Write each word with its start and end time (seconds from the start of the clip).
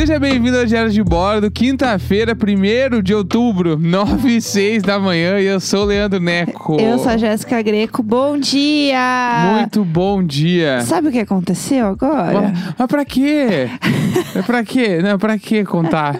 Seja 0.00 0.18
bem-vindo 0.18 0.56
ao 0.56 0.64
Diário 0.64 0.90
de 0.90 1.04
Bordo, 1.04 1.50
quinta-feira, 1.50 2.32
1 2.32 3.02
de 3.02 3.14
outubro, 3.14 3.76
9 3.78 4.34
e 4.34 4.40
6 4.40 4.82
da 4.82 4.98
manhã, 4.98 5.38
e 5.38 5.44
eu 5.44 5.60
sou 5.60 5.82
o 5.82 5.84
Leandro 5.84 6.18
Neco. 6.18 6.80
Eu 6.80 6.98
sou 6.98 7.10
a 7.10 7.18
Jéssica 7.18 7.60
Greco. 7.60 8.02
Bom 8.02 8.38
dia! 8.38 9.58
Muito 9.58 9.84
bom 9.84 10.24
dia. 10.24 10.80
Sabe 10.86 11.08
o 11.08 11.12
que 11.12 11.18
aconteceu 11.18 11.86
agora? 11.86 12.40
Mas, 12.40 12.74
mas 12.78 12.88
pra 12.88 13.04
quê? 13.04 13.68
É 14.34 14.40
pra 14.40 14.64
quê? 14.64 15.02
Não, 15.02 15.18
pra 15.18 15.38
quê 15.38 15.66
contar? 15.66 16.18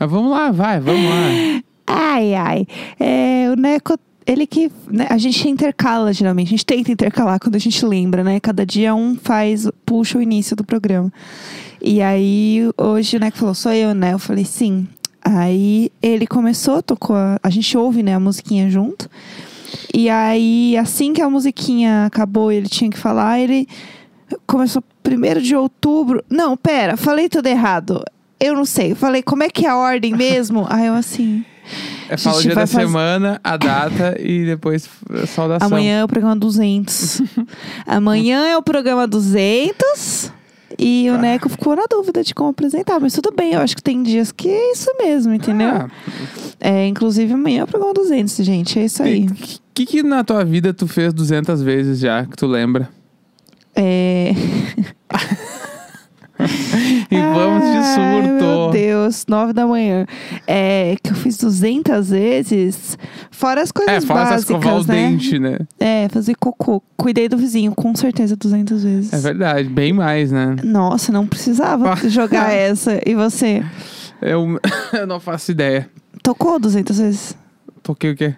Mas 0.00 0.10
vamos 0.10 0.30
lá, 0.30 0.50
vai, 0.50 0.80
vamos 0.80 1.04
lá. 1.04 1.62
Ai, 1.86 2.34
ai. 2.34 2.66
É, 2.98 3.50
o 3.52 3.60
Neco, 3.60 3.98
ele 4.26 4.46
que. 4.46 4.72
né, 4.90 5.06
a 5.10 5.18
gente 5.18 5.46
intercala 5.50 6.14
geralmente. 6.14 6.48
A 6.48 6.50
gente 6.50 6.64
tenta 6.64 6.90
intercalar 6.90 7.38
quando 7.40 7.56
a 7.56 7.60
gente 7.60 7.84
lembra, 7.84 8.24
né? 8.24 8.40
Cada 8.40 8.64
dia 8.64 8.94
um 8.94 9.16
faz, 9.16 9.68
puxa 9.84 10.16
o 10.16 10.22
início 10.22 10.56
do 10.56 10.64
programa. 10.64 11.12
E 11.80 12.00
aí, 12.02 12.68
hoje 12.76 13.16
o 13.16 13.20
Neco 13.20 13.36
falou, 13.38 13.54
sou 13.54 13.72
eu, 13.72 13.94
né? 13.94 14.12
Eu 14.12 14.18
falei, 14.18 14.44
sim. 14.44 14.86
Aí 15.24 15.90
ele 16.02 16.26
começou, 16.26 16.82
tocou. 16.82 17.16
A, 17.16 17.38
a 17.42 17.50
gente 17.50 17.76
ouve, 17.76 18.02
né, 18.02 18.14
a 18.14 18.20
musiquinha 18.20 18.70
junto. 18.70 19.08
E 19.92 20.08
aí, 20.08 20.76
assim 20.76 21.12
que 21.12 21.20
a 21.20 21.28
musiquinha 21.28 22.06
acabou 22.06 22.52
e 22.52 22.56
ele 22.56 22.68
tinha 22.68 22.90
que 22.90 22.98
falar, 22.98 23.40
ele 23.40 23.66
começou 24.46 24.82
primeiro 25.02 25.40
de 25.40 25.54
outubro. 25.56 26.24
Não, 26.30 26.56
pera, 26.56 26.96
falei 26.96 27.28
tudo 27.28 27.46
errado. 27.46 28.02
Eu 28.38 28.54
não 28.54 28.64
sei. 28.64 28.94
Falei, 28.94 29.22
como 29.22 29.42
é 29.42 29.48
que 29.48 29.66
é 29.66 29.70
a 29.70 29.76
ordem 29.76 30.14
mesmo? 30.14 30.66
aí 30.68 30.86
eu 30.86 30.94
assim. 30.94 31.44
É, 32.08 32.16
fala 32.16 32.36
o 32.36 32.42
dia 32.42 32.54
da 32.54 32.66
fazer- 32.66 32.86
semana, 32.86 33.40
a 33.42 33.56
data 33.56 34.16
e 34.20 34.44
depois 34.46 34.88
a 35.10 35.26
saudação. 35.26 35.66
Amanhã 35.66 35.98
é 36.00 36.04
o 36.04 36.08
programa 36.08 36.36
200. 36.36 37.22
Amanhã 37.84 38.46
é 38.46 38.56
o 38.56 38.62
programa 38.62 39.06
200. 39.08 40.30
E 40.78 41.06
Tá. 41.08 41.14
o 41.14 41.18
Neco 41.20 41.48
ficou 41.48 41.76
na 41.76 41.84
dúvida 41.88 42.22
de 42.24 42.34
como 42.34 42.50
apresentar. 42.50 42.98
Mas 43.00 43.12
tudo 43.14 43.32
bem, 43.34 43.52
eu 43.54 43.60
acho 43.60 43.76
que 43.76 43.82
tem 43.82 44.02
dias 44.02 44.32
que 44.32 44.48
é 44.48 44.72
isso 44.72 44.90
mesmo, 44.98 45.32
entendeu? 45.32 45.68
Ah, 45.68 45.88
É, 46.60 46.86
inclusive 46.86 47.32
amanhã 47.32 47.60
é 47.60 47.64
o 47.64 47.66
programa 47.66 47.94
200, 47.94 48.36
gente. 48.44 48.78
É 48.78 48.84
isso 48.84 49.02
aí. 49.02 49.26
O 49.26 49.34
que, 49.74 49.86
que 49.86 50.02
na 50.02 50.24
tua 50.24 50.44
vida 50.44 50.72
tu 50.74 50.88
fez 50.88 51.12
200 51.12 51.62
vezes 51.62 51.98
já, 52.00 52.24
que 52.24 52.36
tu 52.36 52.46
lembra? 52.46 52.88
É... 53.74 54.32
E 57.10 57.16
vamos 57.20 57.62
de 57.62 57.76
Ai, 57.76 58.22
Meu 58.22 58.40
surto. 58.40 58.72
Deus, 58.72 59.24
9 59.28 59.52
da 59.52 59.66
manhã. 59.66 60.06
É 60.46 60.96
que 61.02 61.10
eu 61.10 61.14
fiz 61.16 61.36
200 61.38 62.10
vezes, 62.10 62.98
fora 63.30 63.62
as 63.62 63.70
coisas 63.72 63.94
É, 63.94 64.00
fora 64.00 64.20
básicas, 64.24 64.42
escovar 64.44 64.74
o 64.74 64.84
né? 64.86 64.94
dente, 64.94 65.38
né? 65.38 65.58
É, 65.78 66.08
fazer 66.08 66.34
cocô. 66.36 66.82
Cuidei 66.96 67.28
do 67.28 67.36
vizinho, 67.36 67.74
com 67.74 67.94
certeza 67.94 68.36
200 68.36 68.82
vezes. 68.82 69.12
É 69.12 69.18
verdade, 69.18 69.68
bem 69.68 69.92
mais, 69.92 70.30
né? 70.32 70.56
Nossa, 70.64 71.12
não 71.12 71.26
precisava 71.26 71.94
jogar 72.08 72.50
essa. 72.52 73.00
E 73.06 73.14
você? 73.14 73.62
Eu, 74.20 74.58
eu 74.92 75.06
não 75.06 75.20
faço 75.20 75.50
ideia. 75.50 75.88
Tocou 76.22 76.58
200 76.58 76.98
vezes? 76.98 77.36
Toquei 77.82 78.10
o 78.12 78.16
quê? 78.16 78.34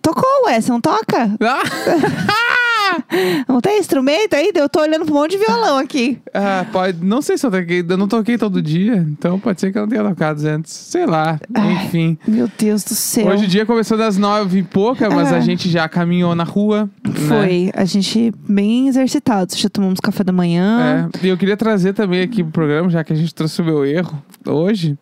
Tocou, 0.00 0.44
ué, 0.46 0.60
você 0.60 0.70
não 0.70 0.80
toca? 0.80 1.34
Ah! 1.40 2.51
Não 3.48 3.60
tem 3.60 3.78
instrumento 3.78 4.34
ainda? 4.34 4.60
Eu 4.60 4.68
tô 4.68 4.80
olhando 4.80 5.04
pra 5.04 5.14
um 5.14 5.18
monte 5.18 5.32
de 5.32 5.38
violão 5.38 5.78
aqui. 5.78 6.18
Ah, 6.32 6.64
pode. 6.72 7.04
Não 7.04 7.20
sei 7.22 7.36
se 7.38 7.46
eu 7.46 7.50
toquei. 7.50 7.84
Eu 7.88 7.96
não 7.96 8.08
toquei 8.08 8.36
todo 8.38 8.60
dia, 8.62 8.96
então 8.96 9.38
pode 9.38 9.60
ser 9.60 9.72
que 9.72 9.78
eu 9.78 9.82
não 9.82 9.88
tenha 9.88 10.02
tocado 10.04 10.46
antes. 10.46 10.72
Sei 10.72 11.06
lá. 11.06 11.38
Ai, 11.54 11.72
Enfim. 11.86 12.18
Meu 12.26 12.48
Deus 12.58 12.84
do 12.84 12.94
céu. 12.94 13.26
Hoje 13.28 13.44
o 13.44 13.48
dia 13.48 13.64
começou 13.66 13.96
das 13.98 14.16
nove 14.16 14.58
e 14.60 14.62
pouca, 14.62 15.08
mas 15.10 15.32
Ah. 15.32 15.36
a 15.36 15.40
gente 15.40 15.68
já 15.68 15.88
caminhou 15.88 16.34
na 16.34 16.44
rua. 16.44 16.88
Né? 17.06 17.12
Foi, 17.28 17.70
a 17.74 17.84
gente 17.84 18.32
bem 18.48 18.88
exercitado. 18.88 19.54
Já 19.56 19.68
tomamos 19.68 20.00
café 20.00 20.24
da 20.24 20.32
manhã. 20.32 21.10
É, 21.22 21.26
e 21.26 21.28
eu 21.28 21.36
queria 21.36 21.56
trazer 21.56 21.92
também 21.92 22.20
aqui 22.22 22.42
pro 22.42 22.52
programa, 22.52 22.88
já 22.90 23.02
que 23.04 23.12
a 23.12 23.16
gente 23.16 23.34
trouxe 23.34 23.60
o 23.60 23.64
meu 23.64 23.84
erro 23.84 24.22
hoje. 24.46 24.96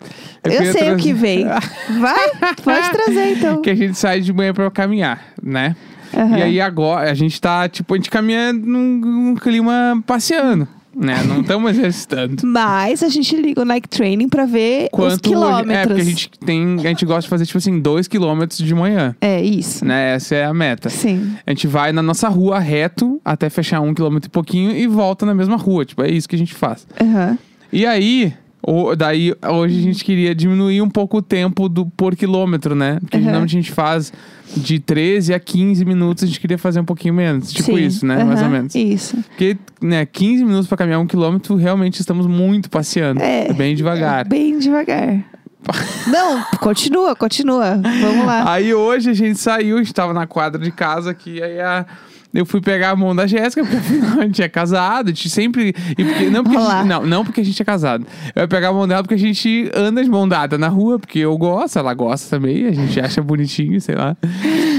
Eu, 0.44 0.50
queria 0.50 0.72
sei 0.72 0.82
o 0.82 0.84
trazer- 0.86 1.02
que 1.02 1.12
vem. 1.12 1.44
Vai, 2.00 2.30
pode 2.62 2.90
trazer 2.92 3.36
então. 3.36 3.62
que 3.62 3.70
a 3.70 3.74
gente 3.74 3.96
sai 3.98 4.20
de 4.20 4.32
manhã 4.32 4.52
pra 4.52 4.70
caminhar, 4.70 5.22
né? 5.42 5.74
Aham. 6.14 6.38
E 6.38 6.42
aí 6.42 6.60
agora 6.60 7.10
a 7.10 7.14
gente 7.14 7.40
tá, 7.40 7.68
tipo, 7.68 7.94
a 7.94 7.96
gente 7.96 8.10
caminha 8.10 8.52
num, 8.52 8.98
num 8.98 9.34
clima 9.34 10.02
passeando, 10.06 10.66
né? 10.94 11.22
Não 11.26 11.40
estamos 11.40 11.70
exercitando. 11.70 12.46
Mas 12.46 13.02
a 13.02 13.08
gente 13.08 13.36
liga 13.36 13.62
o 13.62 13.64
Nike 13.64 13.88
Training 13.88 14.28
pra 14.28 14.44
ver 14.44 14.88
os 14.92 14.98
Quanto 14.98 15.22
quilômetros. 15.22 15.76
É, 15.76 15.86
porque 15.86 16.00
a 16.00 16.04
gente 16.04 16.30
tem. 16.44 16.74
A 16.80 16.88
gente 16.88 17.06
gosta 17.06 17.22
de 17.22 17.28
fazer, 17.28 17.46
tipo 17.46 17.58
assim, 17.58 17.80
dois 17.80 18.08
quilômetros 18.08 18.58
de 18.58 18.74
manhã. 18.74 19.14
É 19.20 19.42
isso. 19.42 19.84
Né? 19.84 20.14
Essa 20.14 20.34
é 20.34 20.44
a 20.44 20.52
meta. 20.54 20.88
Sim. 20.88 21.36
A 21.46 21.50
gente 21.50 21.66
vai 21.66 21.92
na 21.92 22.02
nossa 22.02 22.28
rua 22.28 22.58
reto 22.58 23.20
até 23.24 23.48
fechar 23.48 23.80
um 23.80 23.94
quilômetro 23.94 24.28
e 24.28 24.30
pouquinho 24.30 24.72
e 24.72 24.86
volta 24.86 25.24
na 25.24 25.34
mesma 25.34 25.56
rua. 25.56 25.84
Tipo, 25.84 26.02
é 26.02 26.10
isso 26.10 26.28
que 26.28 26.34
a 26.34 26.38
gente 26.38 26.54
faz. 26.54 26.86
Aham. 27.00 27.38
E 27.72 27.86
aí, 27.86 28.32
o- 28.72 28.94
daí 28.94 29.34
hoje 29.48 29.78
a 29.78 29.82
gente 29.82 30.04
queria 30.04 30.34
diminuir 30.34 30.80
um 30.82 30.88
pouco 30.88 31.18
o 31.18 31.22
tempo 31.22 31.68
do 31.68 31.86
por 31.86 32.14
quilômetro, 32.14 32.74
né? 32.74 32.98
Porque 33.00 33.16
Uhum. 33.16 33.22
geralmente 33.24 33.56
a 33.56 33.60
gente 33.60 33.72
faz 33.72 34.12
de 34.56 34.78
13 34.78 35.32
a 35.34 35.38
15 35.40 35.84
minutos, 35.84 36.24
a 36.24 36.26
gente 36.26 36.40
queria 36.40 36.58
fazer 36.58 36.80
um 36.80 36.84
pouquinho 36.84 37.14
menos. 37.14 37.52
Tipo 37.52 37.76
Sim. 37.76 37.84
isso, 37.84 38.04
né? 38.06 38.22
Mais 38.24 38.42
ou 38.42 38.48
menos. 38.48 38.74
Isso. 38.74 39.16
Porque, 39.28 39.56
né, 39.80 40.04
15 40.06 40.44
minutos 40.44 40.66
pra 40.66 40.76
caminhar 40.76 41.00
um 41.00 41.06
quilômetro, 41.06 41.54
realmente 41.56 42.00
estamos 42.00 42.26
muito 42.26 42.68
passeando. 42.70 43.20
É. 43.22 43.52
bem 43.52 43.74
devagar. 43.74 44.26
Bem 44.28 44.58
devagar. 44.58 45.24
Não, 46.08 46.42
continua, 46.58 47.14
continua. 47.14 47.76
Vamos 48.00 48.24
lá. 48.24 48.50
Aí 48.52 48.72
hoje 48.72 49.10
a 49.10 49.14
gente 49.14 49.38
saiu, 49.38 49.76
a 49.76 49.78
gente 49.82 49.92
tava 49.92 50.12
na 50.14 50.26
quadra 50.26 50.60
de 50.60 50.70
casa 50.70 51.10
aqui, 51.10 51.42
aí 51.42 51.60
a- 51.60 51.84
eu 52.32 52.46
fui 52.46 52.60
pegar 52.60 52.90
a 52.90 52.96
mão 52.96 53.14
da 53.14 53.26
Jéssica, 53.26 53.62
porque 53.62 53.76
afinal 53.76 54.20
a 54.20 54.22
gente 54.22 54.42
é 54.42 54.48
casado, 54.48 55.06
a 55.08 55.10
gente 55.12 55.28
sempre. 55.30 55.72
porque- 55.72 56.30
não, 56.30 56.44
porque 56.44 56.58
gente, 56.58 56.84
não, 56.86 57.06
não 57.06 57.24
porque 57.24 57.40
a 57.40 57.44
gente 57.44 57.60
é 57.60 57.64
casado. 57.64 58.06
Eu 58.34 58.42
ia 58.42 58.48
pegar 58.48 58.68
a 58.68 58.72
mão 58.72 58.86
dela 58.86 59.02
porque 59.02 59.14
a 59.14 59.18
gente 59.18 59.70
anda 59.74 60.02
de 60.04 60.10
mão 60.10 60.28
dada 60.28 60.56
na 60.56 60.68
rua, 60.68 60.98
porque 60.98 61.18
eu 61.18 61.36
gosto, 61.36 61.78
ela 61.78 61.92
gosta 61.94 62.36
também, 62.36 62.66
a 62.66 62.72
gente 62.72 62.98
acha 63.00 63.20
bonitinho, 63.22 63.80
sei 63.80 63.94
lá. 63.94 64.16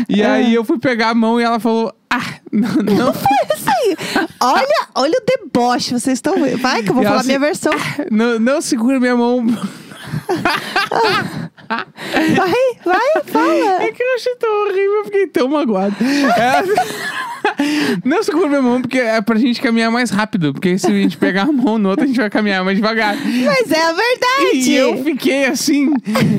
E 0.07 0.21
É. 0.21 0.25
aí 0.29 0.53
eu 0.53 0.63
fui 0.63 0.79
pegar 0.79 1.09
a 1.09 1.13
mão 1.15 1.39
e 1.39 1.43
ela 1.43 1.59
falou: 1.59 1.93
Ah, 2.09 2.21
não. 2.51 2.69
não. 2.75 3.11
Isso 3.11 3.69
aí. 3.69 3.97
Olha, 4.39 4.87
olha 4.95 5.13
o 5.17 5.23
deboche, 5.25 5.91
vocês 5.93 6.17
estão. 6.17 6.35
Vai 6.57 6.83
que 6.83 6.89
eu 6.89 6.93
vou 6.93 7.03
E 7.03 7.05
falar 7.07 7.23
minha 7.23 7.37
assim- 7.37 7.45
versão. 7.45 7.73
Não, 8.11 8.39
não 8.39 8.61
segura 8.61 8.99
minha 8.99 9.15
mão. 9.15 9.45
Vai, 12.35 12.53
vai, 12.85 13.23
fala. 13.25 13.83
É 13.83 13.91
que 13.91 14.03
eu 14.03 14.15
achei 14.15 14.35
tão 14.35 14.63
horrível, 14.63 14.93
eu 14.97 15.05
fiquei 15.05 15.27
tão 15.27 15.47
magoado. 15.47 15.95
É, 16.01 16.61
Não 18.03 18.23
segura 18.23 18.47
minha 18.47 18.61
mão, 18.61 18.81
porque 18.81 18.99
é 18.99 19.21
pra 19.21 19.37
gente 19.37 19.61
caminhar 19.61 19.91
mais 19.91 20.09
rápido. 20.09 20.53
Porque 20.53 20.77
se 20.77 20.87
a 20.87 20.91
gente 20.91 21.17
pegar 21.17 21.43
a 21.43 21.51
mão 21.51 21.77
no 21.77 21.89
outro, 21.89 22.05
a 22.05 22.07
gente 22.07 22.17
vai 22.17 22.29
caminhar 22.29 22.63
mais 22.63 22.77
devagar. 22.77 23.15
Mas 23.15 23.71
é 23.71 23.81
a 23.81 23.93
verdade. 23.93 24.69
E 24.71 24.75
eu 24.75 25.03
fiquei 25.03 25.45
assim, 25.45 25.89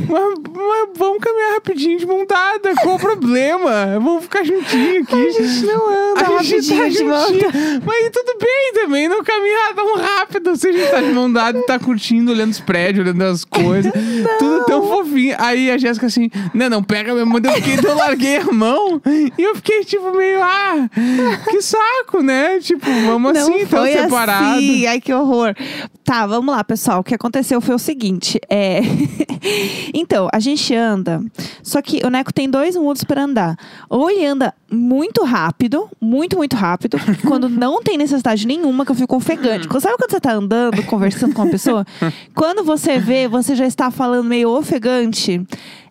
mas, 0.08 0.34
mas 0.54 0.88
vamos 0.96 1.18
caminhar 1.22 1.54
rapidinho 1.54 1.98
de 1.98 2.06
montada, 2.06 2.74
qual 2.82 2.96
o 2.96 2.98
problema? 2.98 3.98
Vamos 4.00 4.24
ficar 4.24 4.44
juntinho 4.44 5.02
aqui. 5.02 5.14
A 5.14 5.30
gente 5.30 5.66
não 5.66 5.88
anda 5.88 6.38
A 6.38 6.42
gente 6.42 6.68
tá 6.68 6.88
de 6.88 6.98
juntinho. 6.98 7.82
Mas 7.84 8.10
tudo 8.10 8.38
bem 8.40 8.72
também, 8.74 9.08
não 9.08 9.22
caminhar 9.22 9.74
tão 9.74 9.96
rápido. 9.96 10.56
Se 10.56 10.68
a 10.68 10.72
gente 10.72 10.90
tá 10.90 11.00
de 11.00 11.10
mão 11.10 11.32
dada 11.32 11.58
e 11.58 11.62
tá 11.62 11.78
curtindo, 11.78 12.32
olhando 12.32 12.50
os 12.50 12.60
prédios, 12.60 13.06
olhando 13.06 13.22
as 13.22 13.44
coisas. 13.44 13.92
tudo 14.38 14.64
tão 14.64 14.88
fofinho. 14.88 15.36
Aí 15.38 15.70
a 15.70 15.78
Jéssica 15.78 16.06
assim, 16.06 16.30
não, 16.54 16.68
não, 16.68 16.82
pega 16.82 17.12
minha 17.12 17.26
mão. 17.26 17.40
Eu 17.42 17.52
fiquei, 17.54 17.74
então 17.74 17.90
eu 17.90 17.96
larguei 17.96 18.36
a 18.36 18.44
mão. 18.44 19.00
E 19.06 19.42
eu 19.42 19.54
fiquei 19.56 19.84
tipo 19.84 20.16
meio, 20.16 20.42
ah, 20.42 20.88
que 21.50 21.62
saco, 21.62 22.22
né? 22.22 22.58
Tipo, 22.60 22.86
vamos 23.06 23.32
Não 23.32 23.40
assim, 23.40 23.66
tão 23.66 23.80
foi 23.80 23.92
separados. 23.92 24.58
assim. 24.58 24.86
Ai, 24.86 25.00
que 25.00 25.12
horror. 25.12 25.54
Tá, 26.04 26.26
vamos 26.26 26.54
lá, 26.54 26.62
pessoal. 26.64 27.00
O 27.00 27.04
que 27.04 27.14
aconteceu 27.14 27.60
foi 27.60 27.74
o 27.74 27.78
seguinte. 27.78 28.40
É... 28.48 28.80
então, 29.94 30.28
a 30.32 30.40
gente 30.40 30.74
anda. 30.74 31.22
Só 31.62 31.80
que 31.80 32.04
o 32.04 32.10
Neco 32.10 32.32
tem 32.32 32.48
dois 32.48 32.76
mundos 32.76 33.04
para 33.04 33.22
andar. 33.22 33.56
Ou 33.88 34.10
ele 34.10 34.24
anda 34.24 34.54
muito 34.70 35.24
rápido, 35.24 35.88
muito, 36.00 36.36
muito 36.36 36.56
rápido, 36.56 36.96
quando 37.26 37.48
não 37.48 37.82
tem 37.82 37.96
necessidade 37.96 38.46
nenhuma, 38.46 38.84
que 38.84 38.90
eu 38.90 38.96
fico 38.96 39.16
ofegante. 39.16 39.68
Sabe 39.80 39.96
quando 39.96 40.10
você 40.10 40.20
tá 40.20 40.32
andando, 40.32 40.82
conversando 40.84 41.34
com 41.34 41.42
uma 41.42 41.50
pessoa? 41.50 41.86
quando 42.34 42.64
você 42.64 42.98
vê, 42.98 43.28
você 43.28 43.54
já 43.54 43.66
está 43.66 43.90
falando 43.90 44.24
meio 44.24 44.50
ofegante. 44.50 45.40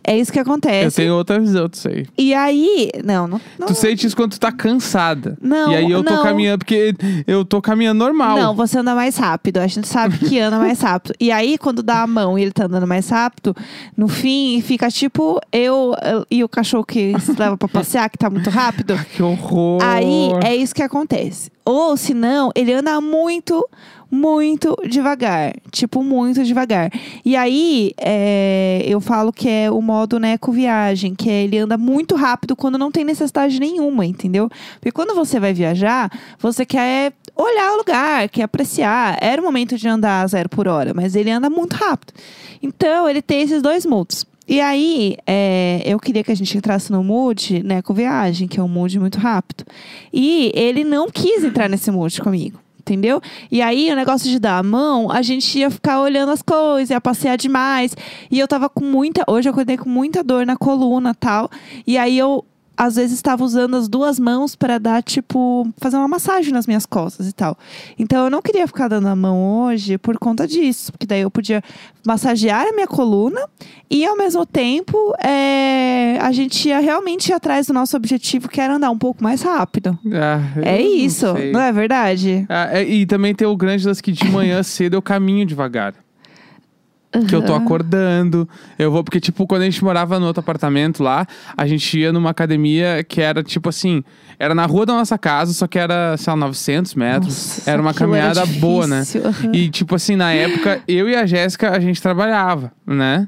É 0.03 0.17
isso 0.17 0.31
que 0.31 0.39
acontece. 0.39 0.85
Eu 0.85 0.91
tenho 0.91 1.15
outra 1.15 1.39
visão 1.39 1.67
disso 1.67 1.87
aí. 1.87 2.05
E 2.17 2.33
aí. 2.33 2.89
Não, 3.03 3.27
não. 3.27 3.41
não 3.59 3.67
Tu 3.67 3.75
sente 3.75 4.07
isso 4.07 4.15
quando 4.15 4.31
tu 4.31 4.39
tá 4.39 4.51
cansada. 4.51 5.37
Não, 5.41 5.71
E 5.71 5.75
aí 5.75 5.91
eu 5.91 6.03
tô 6.03 6.11
não. 6.13 6.23
caminhando, 6.23 6.59
porque 6.59 6.95
eu 7.27 7.45
tô 7.45 7.61
caminhando 7.61 7.99
normal. 7.99 8.37
Não, 8.37 8.55
você 8.55 8.79
anda 8.79 8.95
mais 8.95 9.17
rápido. 9.17 9.57
A 9.57 9.67
gente 9.67 9.87
sabe 9.87 10.17
que 10.17 10.39
anda 10.39 10.57
mais 10.57 10.81
rápido. 10.81 11.13
E 11.19 11.31
aí, 11.31 11.57
quando 11.57 11.83
dá 11.83 12.01
a 12.01 12.07
mão 12.07 12.37
e 12.37 12.41
ele 12.41 12.51
tá 12.51 12.65
andando 12.65 12.87
mais 12.87 13.09
rápido, 13.09 13.55
no 13.95 14.07
fim 14.07 14.61
fica 14.61 14.89
tipo 14.89 15.39
eu 15.51 15.95
eu 16.03 16.25
e 16.29 16.43
o 16.43 16.49
cachorro 16.49 16.83
que 16.83 17.17
se 17.19 17.31
leva 17.33 17.57
pra 17.57 17.67
passear, 17.67 18.09
que 18.09 18.17
tá 18.17 18.29
muito 18.29 18.49
rápido. 18.49 18.99
Que 19.11 19.21
horror. 19.21 19.81
Aí 19.83 20.31
é 20.43 20.55
isso 20.55 20.73
que 20.73 20.81
acontece. 20.81 21.51
Ou 21.65 21.97
se 21.97 22.13
não, 22.13 22.49
ele 22.55 22.73
anda 22.73 22.99
muito, 23.01 23.67
muito 24.11 24.75
devagar. 24.87 25.53
Tipo, 25.71 26.03
muito 26.03 26.43
devagar. 26.43 26.91
E 27.23 27.35
aí, 27.35 27.93
é, 27.97 28.83
eu 28.85 28.99
falo 28.99 29.31
que 29.31 29.47
é 29.47 29.71
o 29.71 29.81
modo 29.81 30.19
Neco 30.19 30.51
Viagem, 30.51 31.15
que 31.15 31.29
é 31.29 31.43
ele 31.43 31.57
anda 31.57 31.77
muito 31.77 32.15
rápido 32.15 32.55
quando 32.55 32.77
não 32.77 32.91
tem 32.91 33.05
necessidade 33.05 33.59
nenhuma, 33.59 34.05
entendeu? 34.05 34.49
Porque 34.73 34.91
quando 34.91 35.15
você 35.15 35.39
vai 35.39 35.53
viajar, 35.53 36.11
você 36.37 36.65
quer 36.65 37.13
olhar 37.35 37.73
o 37.73 37.77
lugar, 37.77 38.27
quer 38.27 38.43
apreciar. 38.43 39.17
Era 39.21 39.41
o 39.41 39.45
momento 39.45 39.77
de 39.77 39.87
andar 39.87 40.21
a 40.21 40.27
zero 40.27 40.49
por 40.49 40.67
hora, 40.67 40.93
mas 40.93 41.15
ele 41.15 41.31
anda 41.31 41.49
muito 41.49 41.73
rápido. 41.77 42.13
Então, 42.61 43.07
ele 43.09 43.21
tem 43.21 43.41
esses 43.41 43.61
dois 43.61 43.85
moods. 43.85 44.25
E 44.47 44.59
aí, 44.59 45.15
é, 45.25 45.81
eu 45.85 45.97
queria 45.97 46.23
que 46.23 46.31
a 46.31 46.35
gente 46.35 46.57
entrasse 46.57 46.91
no 46.91 47.01
mood, 47.03 47.63
né, 47.63 47.81
com 47.81 47.93
viagem, 47.93 48.47
que 48.47 48.59
é 48.59 48.63
um 48.63 48.67
mood 48.67 48.99
muito 48.99 49.17
rápido. 49.17 49.63
E 50.11 50.51
ele 50.53 50.83
não 50.83 51.09
quis 51.09 51.43
entrar 51.43 51.69
nesse 51.69 51.89
mood 51.89 52.21
comigo. 52.21 52.59
Entendeu? 52.91 53.21
E 53.49 53.61
aí, 53.61 53.89
o 53.89 53.95
negócio 53.95 54.29
de 54.29 54.37
dar 54.37 54.57
a 54.57 54.63
mão, 54.63 55.09
a 55.09 55.21
gente 55.21 55.57
ia 55.57 55.71
ficar 55.71 56.01
olhando 56.01 56.29
as 56.29 56.41
coisas, 56.41 56.89
ia 56.89 56.99
passear 56.99 57.37
demais. 57.37 57.95
E 58.29 58.37
eu 58.37 58.47
tava 58.49 58.67
com 58.67 58.83
muita. 58.83 59.23
Hoje 59.27 59.47
eu 59.47 59.53
acordei 59.53 59.77
com 59.77 59.87
muita 59.87 60.21
dor 60.21 60.45
na 60.45 60.57
coluna 60.57 61.15
tal. 61.15 61.49
E 61.87 61.97
aí 61.97 62.17
eu 62.17 62.43
às 62.81 62.95
vezes 62.95 63.13
estava 63.13 63.43
usando 63.43 63.75
as 63.75 63.87
duas 63.87 64.19
mãos 64.19 64.55
para 64.55 64.79
dar, 64.79 65.03
tipo, 65.03 65.67
fazer 65.77 65.97
uma 65.97 66.07
massagem 66.07 66.51
nas 66.51 66.65
minhas 66.65 66.83
costas 66.83 67.27
e 67.27 67.31
tal. 67.31 67.55
Então 67.99 68.23
eu 68.23 68.29
não 68.31 68.41
queria 68.41 68.65
ficar 68.65 68.87
dando 68.87 69.07
a 69.07 69.15
mão 69.15 69.65
hoje 69.65 69.99
por 69.99 70.17
conta 70.17 70.47
disso, 70.47 70.91
porque 70.91 71.05
daí 71.05 71.21
eu 71.21 71.29
podia 71.29 71.61
massagear 72.03 72.65
a 72.65 72.71
minha 72.73 72.87
coluna 72.87 73.39
e 73.87 74.03
ao 74.03 74.17
mesmo 74.17 74.47
tempo 74.47 74.97
é, 75.23 76.17
a 76.21 76.31
gente 76.31 76.69
ia 76.69 76.79
realmente 76.79 77.27
ir 77.29 77.33
atrás 77.33 77.67
do 77.67 77.73
nosso 77.73 77.95
objetivo, 77.95 78.49
que 78.49 78.59
era 78.59 78.75
andar 78.77 78.89
um 78.89 78.97
pouco 78.97 79.23
mais 79.23 79.43
rápido. 79.43 79.95
Ah, 80.11 80.39
É 80.63 80.79
não 80.81 80.89
isso, 80.89 81.35
sei. 81.35 81.51
não 81.51 81.61
é 81.61 81.71
verdade? 81.71 82.47
Ah, 82.49 82.69
é, 82.71 82.83
e 82.83 83.05
também 83.05 83.35
tem 83.35 83.47
o 83.47 83.55
grande 83.55 83.85
lance 83.85 84.01
que 84.01 84.11
de 84.11 84.25
manhã 84.31 84.61
cedo 84.63 84.95
eu 84.95 85.03
caminho 85.03 85.45
devagar. 85.45 85.93
Que 87.27 87.35
eu 87.35 87.41
tô 87.41 87.53
acordando. 87.53 88.47
Eu 88.79 88.89
vou, 88.91 89.03
porque, 89.03 89.19
tipo, 89.19 89.45
quando 89.45 89.63
a 89.63 89.65
gente 89.65 89.83
morava 89.83 90.19
no 90.19 90.27
outro 90.27 90.39
apartamento 90.39 91.03
lá, 91.03 91.27
a 91.57 91.67
gente 91.67 91.99
ia 91.99 92.13
numa 92.13 92.29
academia 92.29 93.03
que 93.03 93.19
era, 93.19 93.43
tipo 93.43 93.67
assim, 93.67 94.01
era 94.39 94.55
na 94.55 94.65
rua 94.65 94.85
da 94.85 94.93
nossa 94.93 95.17
casa, 95.17 95.51
só 95.53 95.67
que 95.67 95.77
era, 95.77 96.15
sei 96.17 96.31
lá, 96.31 96.37
900 96.37 96.95
metros. 96.95 97.33
Nossa, 97.33 97.69
era 97.69 97.81
uma 97.81 97.91
aquilo 97.91 98.15
era 98.15 98.33
caminhada 98.33 98.59
boa, 98.59 98.87
né? 98.87 99.03
aham. 99.17 99.51
E, 99.53 99.69
tipo 99.69 99.95
assim, 99.95 100.15
na 100.15 100.31
época, 100.31 100.81
eu 100.87 101.09
e 101.09 101.15
a 101.15 101.25
Jéssica, 101.25 101.71
a 101.71 101.79
gente 101.79 102.01
trabalhava, 102.01 102.71
né? 102.87 103.27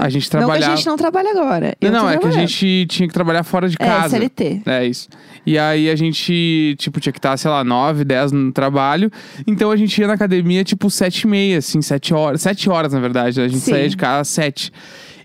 A 0.00 0.08
gente 0.08 0.22
Não 0.24 0.30
que 0.30 0.30
trabalhava. 0.30 0.72
a 0.72 0.76
gente 0.76 0.86
não 0.86 0.96
trabalha 0.96 1.30
agora. 1.30 1.76
Não, 1.82 2.00
tô 2.02 2.08
é 2.08 2.18
que 2.18 2.26
a 2.26 2.30
gente 2.30 2.86
tinha 2.88 3.08
que 3.08 3.14
trabalhar 3.14 3.42
fora 3.42 3.68
de 3.68 3.76
É, 3.78 3.84
casa. 3.86 4.16
CLT. 4.16 4.62
É 4.66 4.84
isso. 4.86 5.08
E 5.46 5.58
aí 5.58 5.88
a 5.90 5.96
gente, 5.96 6.74
tipo, 6.78 7.00
tinha 7.00 7.12
que 7.12 7.18
estar, 7.18 7.36
sei 7.36 7.50
lá, 7.50 7.64
9, 7.64 8.04
10 8.04 8.32
no 8.32 8.52
trabalho. 8.52 9.10
Então 9.46 9.70
a 9.70 9.76
gente 9.76 9.98
ia 10.00 10.06
na 10.06 10.14
academia, 10.14 10.62
tipo, 10.64 10.90
7 10.90 11.22
e 11.22 11.26
meia, 11.26 11.58
assim, 11.58 11.80
7 11.80 12.12
horas. 12.14 12.42
7 12.42 12.68
horas, 12.68 12.92
na 12.92 13.00
verdade. 13.00 13.40
A 13.40 13.48
gente 13.48 13.60
Sim. 13.60 13.70
saía 13.72 13.88
de 13.88 13.96
casa 13.96 14.20
às 14.20 14.28
7. 14.28 14.72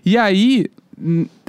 E 0.04 0.16
aí, 0.16 0.66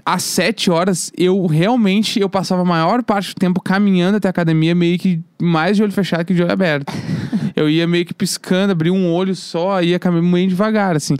às 0.05 0.23
7 0.23 0.69
horas, 0.71 1.11
eu 1.17 1.45
realmente, 1.45 2.19
eu 2.19 2.29
passava 2.29 2.61
a 2.61 2.65
maior 2.65 3.03
parte 3.03 3.33
do 3.33 3.35
tempo 3.39 3.61
caminhando 3.61 4.17
até 4.17 4.27
a 4.27 4.31
academia, 4.31 4.73
meio 4.73 4.97
que 4.97 5.19
mais 5.41 5.77
de 5.77 5.83
olho 5.83 5.91
fechado 5.91 6.25
que 6.25 6.33
de 6.33 6.41
olho 6.41 6.51
aberto. 6.51 6.91
eu 7.55 7.69
ia 7.69 7.87
meio 7.87 8.05
que 8.05 8.13
piscando, 8.13 8.71
abria 8.71 8.93
um 8.93 9.11
olho 9.11 9.35
só, 9.35 9.81
ia 9.81 9.99
caminhando 9.99 10.27
meio 10.29 10.47
devagar, 10.47 10.95
assim. 10.95 11.15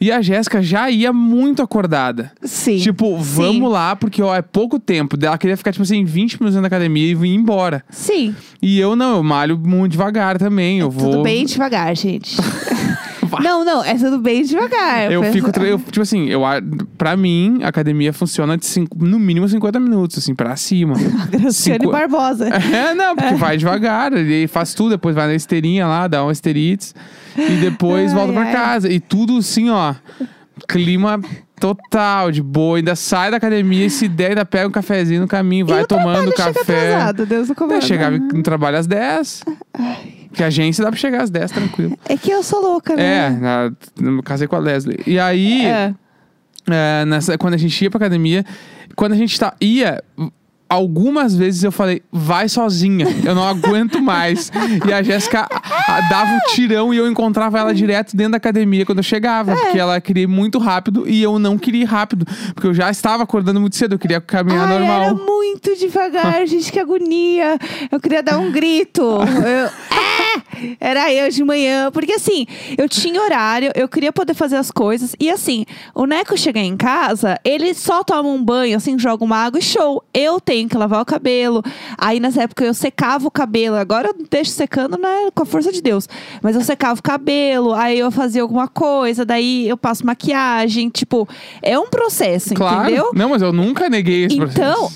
E 0.00 0.12
a 0.12 0.20
Jéssica 0.20 0.60
já 0.62 0.90
ia 0.90 1.12
muito 1.12 1.62
acordada. 1.62 2.32
Sim. 2.42 2.78
Tipo, 2.78 3.16
vamos 3.18 3.54
Sim. 3.54 3.66
lá, 3.68 3.96
porque 3.96 4.22
ó, 4.22 4.34
é 4.34 4.42
pouco 4.42 4.78
tempo. 4.78 5.16
Ela 5.22 5.38
queria 5.38 5.56
ficar, 5.56 5.72
tipo 5.72 5.82
assim, 5.82 6.04
20 6.04 6.40
minutos 6.40 6.60
na 6.60 6.66
academia 6.66 7.06
e 7.10 7.14
vir 7.14 7.34
embora. 7.34 7.82
Sim. 7.90 8.34
E 8.60 8.78
eu 8.78 8.94
não, 8.94 9.16
eu 9.16 9.22
malho 9.22 9.58
muito 9.58 9.92
devagar 9.92 10.38
também. 10.38 10.78
Eu 10.80 10.90
vou. 10.90 11.10
Tudo 11.12 11.22
bem 11.22 11.44
devagar, 11.46 11.96
gente. 11.96 12.36
Não, 13.40 13.64
não, 13.64 13.84
é 13.84 13.94
tudo 13.94 14.18
bem 14.18 14.42
devagar. 14.42 15.10
Eu 15.10 15.20
penso- 15.20 15.32
fico, 15.34 15.52
tra- 15.52 15.64
eu, 15.64 15.78
tipo 15.78 16.00
assim, 16.00 16.28
eu, 16.28 16.42
pra 16.98 17.16
mim, 17.16 17.60
a 17.62 17.68
academia 17.68 18.12
funciona 18.12 18.58
de 18.58 18.66
cinco- 18.66 18.98
no 19.04 19.20
mínimo 19.20 19.48
50 19.48 19.78
minutos, 19.78 20.18
assim, 20.18 20.34
pra 20.34 20.56
cima. 20.56 20.94
Graciane 21.30 21.78
cinco- 21.78 21.92
Barbosa. 21.92 22.48
É, 22.48 22.92
não, 22.92 23.14
porque 23.14 23.34
vai 23.36 23.56
devagar, 23.56 24.12
ele 24.12 24.48
faz 24.48 24.74
tudo, 24.74 24.90
depois 24.90 25.14
vai 25.14 25.28
na 25.28 25.34
esteirinha 25.34 25.86
lá, 25.86 26.08
dá 26.08 26.24
uma 26.24 26.32
esterites 26.32 26.92
e 27.48 27.56
depois 27.60 28.10
Ai, 28.12 28.16
volta 28.18 28.32
pra 28.32 28.42
ai. 28.42 28.52
casa. 28.52 28.88
E 28.88 28.98
tudo 29.00 29.38
assim, 29.38 29.70
ó, 29.70 29.94
clima 30.68 31.20
total, 31.58 32.30
de 32.32 32.42
boa. 32.42 32.78
Ainda 32.78 32.94
sai 32.96 33.30
da 33.30 33.36
academia 33.36 33.84
e 33.86 33.90
se 33.90 34.08
der, 34.08 34.30
ainda 34.30 34.44
pega 34.44 34.66
um 34.68 34.70
cafezinho 34.70 35.20
no 35.20 35.28
caminho, 35.28 35.66
vai 35.66 35.82
o 35.82 35.86
tomando 35.86 36.32
trabalho 36.32 36.36
chega 36.36 36.54
café. 36.54 36.88
atrasado, 36.94 37.26
Deus 37.26 37.46
do 37.48 37.52
É, 37.52 37.56
comando. 37.56 37.82
chegava 37.84 38.18
no 38.18 38.42
trabalho 38.42 38.78
às 38.78 38.86
10. 38.86 39.44
Que 40.32 40.42
a 40.42 40.46
agência 40.46 40.82
dá 40.84 40.90
pra 40.90 40.98
chegar 40.98 41.22
às 41.22 41.30
10, 41.30 41.50
tranquilo. 41.50 41.98
É 42.08 42.16
que 42.16 42.30
eu 42.30 42.42
sou 42.42 42.60
louca, 42.62 42.92
É, 42.94 43.30
né? 43.30 43.38
na, 43.40 43.72
eu 44.10 44.22
casei 44.22 44.46
com 44.48 44.56
a 44.56 44.58
Leslie. 44.60 45.00
E 45.06 45.18
aí, 45.18 45.66
É. 45.66 45.94
é, 46.68 47.04
nessa, 47.04 47.36
quando 47.36 47.54
a 47.54 47.58
gente 47.58 47.82
ia 47.82 47.90
pra 47.90 47.98
academia, 47.98 48.44
quando 48.96 49.12
a 49.12 49.16
gente 49.16 49.38
tá, 49.38 49.54
ia, 49.60 50.02
algumas 50.70 51.34
vezes 51.34 51.64
eu 51.64 51.72
falei, 51.72 52.00
vai 52.12 52.48
sozinha, 52.48 53.04
eu 53.24 53.34
não 53.34 53.42
aguento 53.46 54.00
mais. 54.00 54.50
e 54.88 54.92
a 54.92 55.02
Jéssica 55.02 55.48
dava 56.08 56.30
um 56.32 56.38
tirão 56.54 56.94
e 56.94 56.96
eu 56.96 57.10
encontrava 57.10 57.58
ela 57.58 57.74
direto 57.74 58.16
dentro 58.16 58.32
da 58.32 58.36
academia 58.36 58.86
quando 58.86 58.98
eu 58.98 59.04
chegava, 59.04 59.56
porque 59.56 59.78
ela 59.78 60.00
queria 60.00 60.22
ir 60.22 60.28
muito 60.28 60.58
rápido 60.58 61.08
e 61.08 61.20
eu 61.20 61.38
não 61.40 61.58
queria 61.58 61.82
ir 61.82 61.86
rápido, 61.86 62.24
porque 62.54 62.68
eu 62.68 62.74
já 62.74 62.88
estava 62.88 63.24
acordando 63.24 63.60
muito 63.60 63.74
cedo, 63.74 63.96
eu 63.96 63.98
queria 63.98 64.20
caminhar 64.20 64.68
Ai, 64.68 64.78
normal. 64.78 65.02
era 65.02 65.14
muito 65.14 65.76
devagar, 65.76 66.46
gente, 66.46 66.70
que 66.70 66.78
agonia. 66.78 67.58
Eu 67.90 67.98
queria 68.00 68.22
dar 68.22 68.38
um 68.38 68.52
grito. 68.52 69.02
Eu- 69.02 69.70
É! 69.98 70.20
Era 70.78 71.12
eu 71.12 71.28
de 71.30 71.42
manhã. 71.42 71.90
Porque 71.90 72.12
assim, 72.12 72.46
eu 72.78 72.88
tinha 72.88 73.20
horário, 73.20 73.72
eu 73.74 73.88
queria 73.88 74.12
poder 74.12 74.34
fazer 74.34 74.56
as 74.56 74.70
coisas. 74.70 75.16
E 75.18 75.30
assim, 75.30 75.64
o 75.94 76.04
Neco 76.06 76.36
chega 76.36 76.60
em 76.60 76.76
casa, 76.76 77.38
ele 77.44 77.74
só 77.74 78.04
toma 78.04 78.28
um 78.28 78.42
banho, 78.42 78.76
assim, 78.76 78.98
joga 78.98 79.24
uma 79.24 79.36
água 79.38 79.58
e 79.58 79.62
show. 79.62 80.04
Eu 80.14 80.40
tenho 80.40 80.59
que 80.68 80.76
lavar 80.76 81.00
o 81.02 81.04
cabelo. 81.04 81.62
Aí 81.98 82.20
nessa 82.20 82.42
época 82.42 82.64
eu 82.64 82.74
secava 82.74 83.26
o 83.26 83.30
cabelo. 83.30 83.76
Agora 83.76 84.08
eu 84.08 84.14
deixo 84.30 84.50
secando, 84.52 84.96
né, 84.98 85.30
com 85.34 85.42
a 85.42 85.46
força 85.46 85.72
de 85.72 85.80
Deus. 85.82 86.08
Mas 86.42 86.54
eu 86.56 86.62
secava 86.62 86.98
o 86.98 87.02
cabelo, 87.02 87.72
aí 87.74 87.98
eu 87.98 88.10
fazia 88.10 88.42
alguma 88.42 88.68
coisa, 88.68 89.24
daí 89.24 89.68
eu 89.68 89.76
passo 89.76 90.04
maquiagem. 90.06 90.88
Tipo, 90.90 91.28
é 91.62 91.78
um 91.78 91.88
processo, 91.88 92.54
Claro. 92.54 92.82
entendeu? 92.82 93.10
Não, 93.14 93.30
mas 93.30 93.42
eu 93.42 93.52
nunca 93.52 93.88
neguei 93.88 94.24
esse 94.24 94.36
processo. 94.36 94.60
Então, 94.60 94.90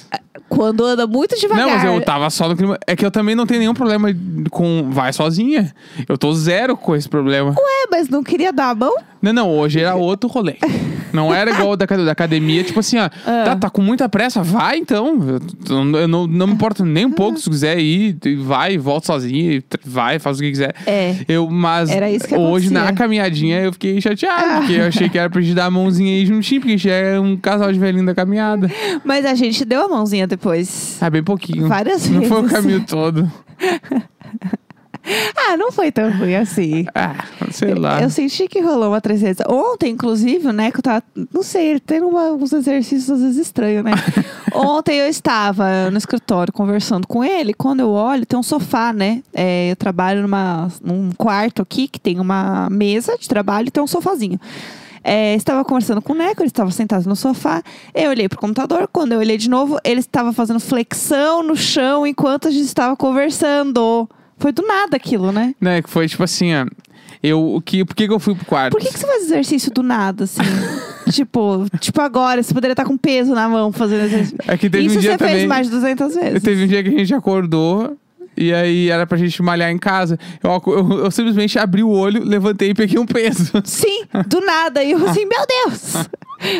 quando 0.48 0.84
anda 0.84 1.06
muito 1.06 1.36
devagar. 1.38 1.66
Não, 1.66 1.74
mas 1.74 1.84
eu 1.84 2.00
tava 2.04 2.28
só 2.30 2.48
no 2.48 2.56
clima. 2.56 2.78
É 2.86 2.94
que 2.94 3.04
eu 3.04 3.10
também 3.10 3.34
não 3.34 3.46
tenho 3.46 3.60
nenhum 3.60 3.74
problema 3.74 4.08
com. 4.50 4.88
Vai 4.90 5.12
sozinha. 5.12 5.74
Eu 6.08 6.18
tô 6.18 6.32
zero 6.34 6.76
com 6.76 6.94
esse 6.94 7.08
problema. 7.08 7.54
É, 7.58 7.86
mas 7.90 8.08
não 8.08 8.22
queria 8.22 8.52
dar 8.52 8.70
a 8.70 8.74
mão? 8.74 8.94
Não, 9.22 9.32
não, 9.32 9.50
hoje 9.50 9.80
era 9.80 9.94
outro 9.94 10.28
rolê. 10.28 10.56
Não 11.14 11.32
era 11.32 11.50
igual 11.50 11.70
o 11.70 11.76
da, 11.76 11.86
da 11.86 12.12
academia, 12.12 12.62
tipo 12.64 12.80
assim, 12.80 12.98
ó, 12.98 13.04
Ah. 13.24 13.42
tá, 13.44 13.56
tá 13.56 13.70
com 13.70 13.80
muita 13.80 14.08
pressa, 14.08 14.42
vai 14.42 14.76
então. 14.78 15.18
Eu, 15.70 15.98
eu- 16.00 16.08
não, 16.08 16.26
não 16.26 16.46
me 16.46 16.52
importo 16.54 16.84
nem 16.84 17.06
um 17.06 17.10
pouco 17.12 17.38
se 17.38 17.48
quiser 17.48 17.78
ir, 17.78 18.16
vai, 18.42 18.76
volta 18.76 19.06
sozinho, 19.06 19.62
vai, 19.84 20.18
faz 20.18 20.38
o 20.38 20.40
que 20.40 20.50
quiser. 20.50 20.74
É. 20.86 21.16
Eu, 21.28 21.48
mas 21.48 21.88
hoje 22.36 22.72
na 22.72 22.92
caminhadinha 22.92 23.60
eu 23.60 23.72
fiquei 23.72 24.00
chateado, 24.00 24.44
Ah. 24.44 24.56
porque 24.58 24.72
eu 24.72 24.86
achei 24.86 25.08
que 25.08 25.18
era 25.18 25.30
pra 25.30 25.40
gente 25.40 25.54
dar 25.54 25.66
a 25.66 25.70
mãozinha 25.70 26.10
aí 26.12 26.26
juntinho, 26.26 26.60
porque 26.60 26.74
a 26.74 26.76
gente 26.76 26.90
é 26.90 27.18
um 27.20 27.36
casal 27.36 27.72
de 27.72 27.78
velhinho 27.78 28.04
da 28.06 28.14
caminhada. 28.14 28.70
Mas 29.04 29.24
a 29.24 29.34
gente 29.34 29.64
deu 29.64 29.82
a 29.84 29.88
mãozinha 29.88 30.26
depois. 30.26 30.98
Ah, 31.00 31.08
bem 31.10 31.22
pouquinho. 31.22 31.68
Várias 31.68 32.08
Não 32.08 32.22
foi 32.22 32.38
o 32.38 32.42
vezes. 32.42 32.56
caminho 32.56 32.84
todo. 32.86 33.30
Ah, 35.36 35.56
não 35.56 35.70
foi 35.70 35.92
tão 35.92 36.10
ruim 36.10 36.34
assim. 36.34 36.86
Ah, 36.94 37.14
sei 37.50 37.74
lá. 37.74 38.00
Eu 38.00 38.08
senti 38.08 38.48
que 38.48 38.60
rolou 38.60 38.88
uma 38.88 39.00
tristeza. 39.00 39.44
Ontem, 39.48 39.90
inclusive, 39.92 40.46
o 40.48 40.52
Neco 40.52 40.80
tá. 40.80 41.02
Não 41.32 41.42
sei, 41.42 41.78
tem 41.78 42.00
uma- 42.00 42.32
uns 42.32 42.52
exercícios 42.52 43.10
às 43.10 43.20
vezes 43.20 43.36
estranhos, 43.46 43.84
né? 43.84 43.92
Ontem 44.54 44.96
eu 44.98 45.08
estava 45.08 45.90
no 45.90 45.98
escritório 45.98 46.52
conversando 46.52 47.06
com 47.06 47.22
ele. 47.22 47.52
Quando 47.52 47.80
eu 47.80 47.90
olho, 47.90 48.24
tem 48.24 48.38
um 48.38 48.42
sofá, 48.42 48.92
né? 48.92 49.22
É, 49.34 49.70
eu 49.70 49.76
trabalho 49.76 50.22
numa, 50.22 50.68
num 50.82 51.10
quarto 51.16 51.60
aqui 51.60 51.86
que 51.86 52.00
tem 52.00 52.18
uma 52.18 52.68
mesa 52.70 53.16
de 53.18 53.28
trabalho 53.28 53.68
e 53.68 53.70
tem 53.70 53.82
um 53.82 53.86
sofazinho. 53.86 54.40
É, 55.06 55.34
estava 55.34 55.62
conversando 55.66 56.00
com 56.00 56.14
o 56.14 56.16
Neco, 56.16 56.40
ele 56.40 56.48
estava 56.48 56.70
sentado 56.70 57.06
no 57.06 57.14
sofá. 57.14 57.62
Eu 57.94 58.08
olhei 58.08 58.26
pro 58.26 58.38
computador. 58.38 58.88
Quando 58.90 59.12
eu 59.12 59.18
olhei 59.18 59.36
de 59.36 59.50
novo, 59.50 59.78
ele 59.84 60.00
estava 60.00 60.32
fazendo 60.32 60.58
flexão 60.60 61.42
no 61.42 61.54
chão 61.54 62.06
enquanto 62.06 62.48
a 62.48 62.50
gente 62.50 62.64
estava 62.64 62.96
conversando. 62.96 64.08
Foi 64.38 64.52
do 64.52 64.66
nada 64.66 64.96
aquilo, 64.96 65.32
né? 65.32 65.54
Né, 65.60 65.82
que 65.82 65.90
foi 65.90 66.08
tipo 66.08 66.22
assim, 66.22 66.54
ó. 66.54 66.66
Eu, 67.22 67.54
o 67.54 67.60
que, 67.60 67.84
por 67.86 67.96
que, 67.96 68.06
que 68.06 68.12
eu 68.12 68.20
fui 68.20 68.34
pro 68.34 68.44
quarto? 68.44 68.72
Por 68.72 68.80
que, 68.80 68.92
que 68.92 68.98
você 68.98 69.06
faz 69.06 69.22
exercício 69.22 69.72
do 69.72 69.82
nada, 69.82 70.24
assim? 70.24 70.42
tipo, 71.10 71.66
tipo 71.80 72.00
agora, 72.02 72.42
você 72.42 72.52
poderia 72.52 72.74
estar 72.74 72.84
com 72.84 72.98
peso 72.98 73.34
na 73.34 73.48
mão 73.48 73.72
fazendo 73.72 74.04
exercício. 74.04 74.36
É 74.46 74.58
que 74.58 74.68
teve 74.68 74.84
Isso 74.84 74.98
um 74.98 75.00
dia 75.00 75.12
você 75.12 75.18
também. 75.18 75.34
fez 75.36 75.48
mais 75.48 75.66
de 75.66 75.72
200 75.72 76.14
vezes. 76.14 76.42
Teve 76.42 76.64
um 76.64 76.66
dia 76.66 76.82
que 76.82 76.90
a 76.90 76.98
gente 76.98 77.14
acordou 77.14 77.96
e 78.36 78.52
aí 78.52 78.90
era 78.90 79.06
pra 79.06 79.16
gente 79.16 79.40
malhar 79.42 79.70
em 79.70 79.78
casa. 79.78 80.18
Eu, 80.42 80.62
eu, 80.66 81.04
eu 81.04 81.10
simplesmente 81.10 81.58
abri 81.58 81.82
o 81.82 81.88
olho, 81.88 82.22
levantei 82.22 82.70
e 82.70 82.74
peguei 82.74 82.98
um 82.98 83.06
peso. 83.06 83.52
Sim, 83.64 84.04
do 84.26 84.40
nada. 84.40 84.82
E 84.82 84.90
eu 84.90 84.98
assim, 85.08 85.24
meu 85.24 85.46
Deus! 85.46 85.94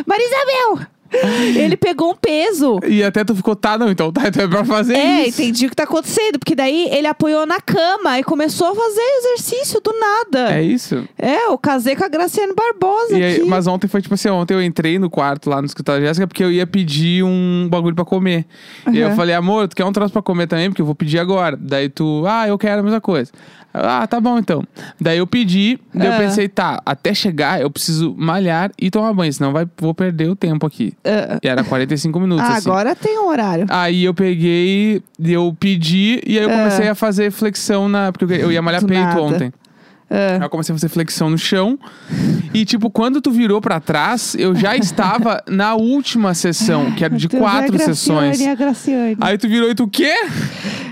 Marisabel! 0.06 0.86
Ele 1.56 1.76
pegou 1.76 2.10
um 2.12 2.14
peso. 2.14 2.78
E 2.88 3.02
até 3.02 3.24
tu 3.24 3.34
ficou, 3.34 3.54
tá, 3.54 3.78
não, 3.78 3.90
então 3.90 4.12
tá, 4.12 4.28
então 4.28 4.44
é 4.44 4.48
pra 4.48 4.64
fazer 4.64 4.94
É, 4.94 5.26
isso. 5.28 5.40
entendi 5.40 5.66
o 5.66 5.70
que 5.70 5.76
tá 5.76 5.84
acontecendo. 5.84 6.38
Porque 6.38 6.54
daí 6.54 6.88
ele 6.90 7.06
apoiou 7.06 7.46
na 7.46 7.60
cama 7.60 8.18
e 8.18 8.24
começou 8.24 8.68
a 8.68 8.74
fazer 8.74 9.00
exercício 9.18 9.80
do 9.80 9.92
nada. 9.98 10.54
É 10.54 10.62
isso. 10.62 11.06
É, 11.18 11.46
eu 11.46 11.56
casei 11.58 11.94
com 11.94 12.04
a 12.04 12.08
Graciane 12.08 12.52
Barbosa 12.54 13.18
E 13.18 13.22
aí- 13.22 13.44
mas 13.44 13.66
ontem 13.66 13.86
foi 13.86 14.02
tipo 14.02 14.14
assim, 14.14 14.28
ontem 14.28 14.54
eu 14.54 14.62
entrei 14.62 14.98
no 14.98 15.08
quarto 15.08 15.48
lá 15.50 15.60
no 15.60 15.66
escritório 15.66 16.00
da 16.02 16.08
Jéssica 16.08 16.26
porque 16.26 16.42
eu 16.42 16.50
ia 16.50 16.66
pedir 16.66 17.22
um 17.22 17.68
bagulho 17.70 17.94
pra 17.94 18.04
comer. 18.04 18.44
E 18.86 18.90
aí 18.90 18.98
eu 18.98 19.12
falei, 19.14 19.34
amor, 19.34 19.68
tu 19.68 19.76
quer 19.76 19.84
um 19.84 19.92
troço 19.92 20.12
pra 20.12 20.22
comer 20.22 20.46
também? 20.46 20.68
Porque 20.70 20.82
eu 20.82 20.86
vou 20.86 20.94
pedir 20.94 21.18
agora. 21.18 21.56
Daí 21.60 21.88
tu, 21.88 22.24
ah, 22.26 22.48
eu 22.48 22.58
quero 22.58 22.80
a 22.80 22.82
mesma 22.82 23.00
coisa. 23.00 23.30
Ah, 23.76 24.06
tá 24.06 24.20
bom 24.20 24.38
então. 24.38 24.62
Daí 25.00 25.18
eu 25.18 25.26
pedi, 25.26 25.80
daí 25.92 26.06
eu 26.06 26.12
Ah. 26.12 26.18
pensei, 26.18 26.48
tá, 26.48 26.80
até 26.86 27.12
chegar 27.12 27.60
eu 27.60 27.68
preciso 27.68 28.14
malhar 28.16 28.70
e 28.80 28.88
tomar 28.88 29.12
banho, 29.12 29.32
senão 29.32 29.52
vai, 29.52 29.66
vou 29.80 29.92
perder 29.92 30.28
o 30.30 30.36
tempo 30.36 30.64
aqui. 30.64 30.92
E 31.42 31.48
era 31.48 31.62
45 31.62 32.18
minutos, 32.20 32.44
ah, 32.44 32.56
assim. 32.56 32.68
agora 32.68 32.94
tem 32.94 33.18
um 33.18 33.28
horário. 33.28 33.66
Aí 33.68 34.04
eu 34.04 34.14
peguei, 34.14 35.02
eu 35.22 35.54
pedi 35.58 36.20
e 36.26 36.38
aí 36.38 36.44
eu 36.44 36.50
Ah. 36.50 36.56
comecei 36.58 36.88
a 36.88 36.94
fazer 36.94 37.30
flexão 37.30 37.88
na. 37.88 38.10
Porque 38.12 38.32
eu 38.32 38.50
ia 38.50 38.62
malhar 38.62 38.80
Do 38.80 38.86
peito 38.88 39.02
nada. 39.02 39.22
ontem. 39.22 39.52
Ah. 40.10 40.36
Aí 40.36 40.42
eu 40.42 40.48
comecei 40.50 40.72
a 40.72 40.76
fazer 40.78 40.88
flexão 40.88 41.28
no 41.30 41.36
chão. 41.38 41.78
E, 42.52 42.64
tipo, 42.64 42.88
quando 42.88 43.20
tu 43.20 43.30
virou 43.30 43.60
pra 43.60 43.80
trás, 43.80 44.34
eu 44.38 44.54
já 44.54 44.76
estava 44.76 45.42
na 45.48 45.74
última 45.74 46.34
sessão, 46.34 46.92
que 46.92 47.04
era 47.04 47.14
de 47.16 47.26
Deus, 47.28 47.42
é 47.42 47.44
quatro 47.44 47.72
Graciane, 47.72 47.94
sessões. 47.96 48.40
É 48.40 48.54
Graciane. 48.56 49.16
Aí 49.20 49.36
tu 49.38 49.48
virou 49.48 49.68
e 49.70 49.74
tu, 49.74 49.84
o 49.84 49.88
quê? 49.88 50.14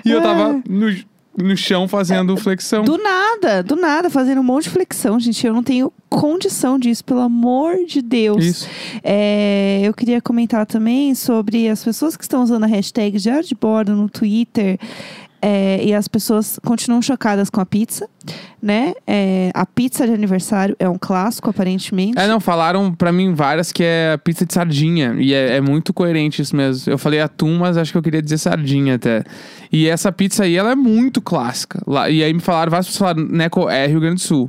E 0.05 0.11
eu 0.11 0.21
tava 0.23 0.61
no, 0.69 0.95
no 1.43 1.57
chão 1.57 1.89
fazendo 1.89 2.37
flexão. 2.37 2.85
Do 2.85 2.99
nada, 2.99 3.63
do 3.63 3.77
nada, 3.77 4.09
fazendo 4.09 4.41
um 4.41 4.45
monte 4.45 4.65
de 4.65 4.71
flexão, 4.71 5.19
gente. 5.19 5.47
Eu 5.47 5.53
não 5.53 5.63
tenho 5.63 5.93
condição 6.09 6.79
disso, 6.79 7.05
pelo 7.05 7.21
amor 7.21 7.85
de 7.87 8.03
Deus. 8.03 8.45
Isso. 8.45 8.69
É, 9.03 9.81
eu 9.83 9.95
queria 9.95 10.21
comentar 10.21 10.67
também 10.67 11.15
sobre 11.15 11.69
as 11.69 11.83
pessoas 11.83 12.17
que 12.17 12.23
estão 12.23 12.43
usando 12.43 12.65
a 12.65 12.67
hashtag 12.67 13.19
Diário 13.19 13.45
de 13.47 13.55
Bordo 13.55 13.95
no 13.95 14.09
Twitter. 14.09 14.79
É, 15.43 15.83
e 15.85 15.93
as 15.93 16.07
pessoas 16.07 16.59
continuam 16.65 17.03
chocadas 17.03 17.51
com 17.51 17.61
a 17.61 17.67
pizza, 17.67 18.09
né? 18.63 18.95
É, 19.07 19.51
a 19.53 19.67
pizza 19.67 20.07
de 20.07 20.13
aniversário 20.15 20.77
é 20.79 20.89
um 20.89 20.97
clássico, 20.97 21.51
aparentemente. 21.51 22.17
É, 22.17 22.29
não, 22.29 22.39
falaram 22.39 22.95
pra 22.95 23.11
mim 23.11 23.35
várias 23.35 23.73
que 23.73 23.83
é 23.83 24.17
pizza 24.17 24.47
de 24.47 24.55
sardinha. 24.55 25.17
E 25.19 25.35
é, 25.35 25.57
é 25.57 25.61
muito 25.61 25.93
coerente 25.93 26.41
isso 26.41 26.55
mesmo. 26.55 26.93
Eu 26.93 26.97
falei 26.97 27.21
atum, 27.21 27.59
mas 27.59 27.77
acho 27.77 27.91
que 27.91 27.99
eu 27.99 28.03
queria 28.03 28.23
dizer 28.23 28.39
sardinha 28.39 28.95
até. 28.95 29.25
E 29.73 29.89
essa 29.89 30.13
pizza 30.13 30.45
aí, 30.45 30.57
ela 30.57 30.71
é 30.71 30.77
muito 30.77 31.21
clássica. 31.21 31.83
Lá, 31.87 32.09
e 32.09 32.23
aí 32.23 32.33
me 32.33 32.39
falaram, 32.41 32.71
várias 32.71 32.87
pessoas 32.87 33.11
falaram, 33.11 33.29
né, 33.37 33.49
co- 33.49 33.69
é 33.69 33.87
Rio 33.89 33.99
Grande 34.01 34.17
do 34.17 34.21
Sul. 34.21 34.49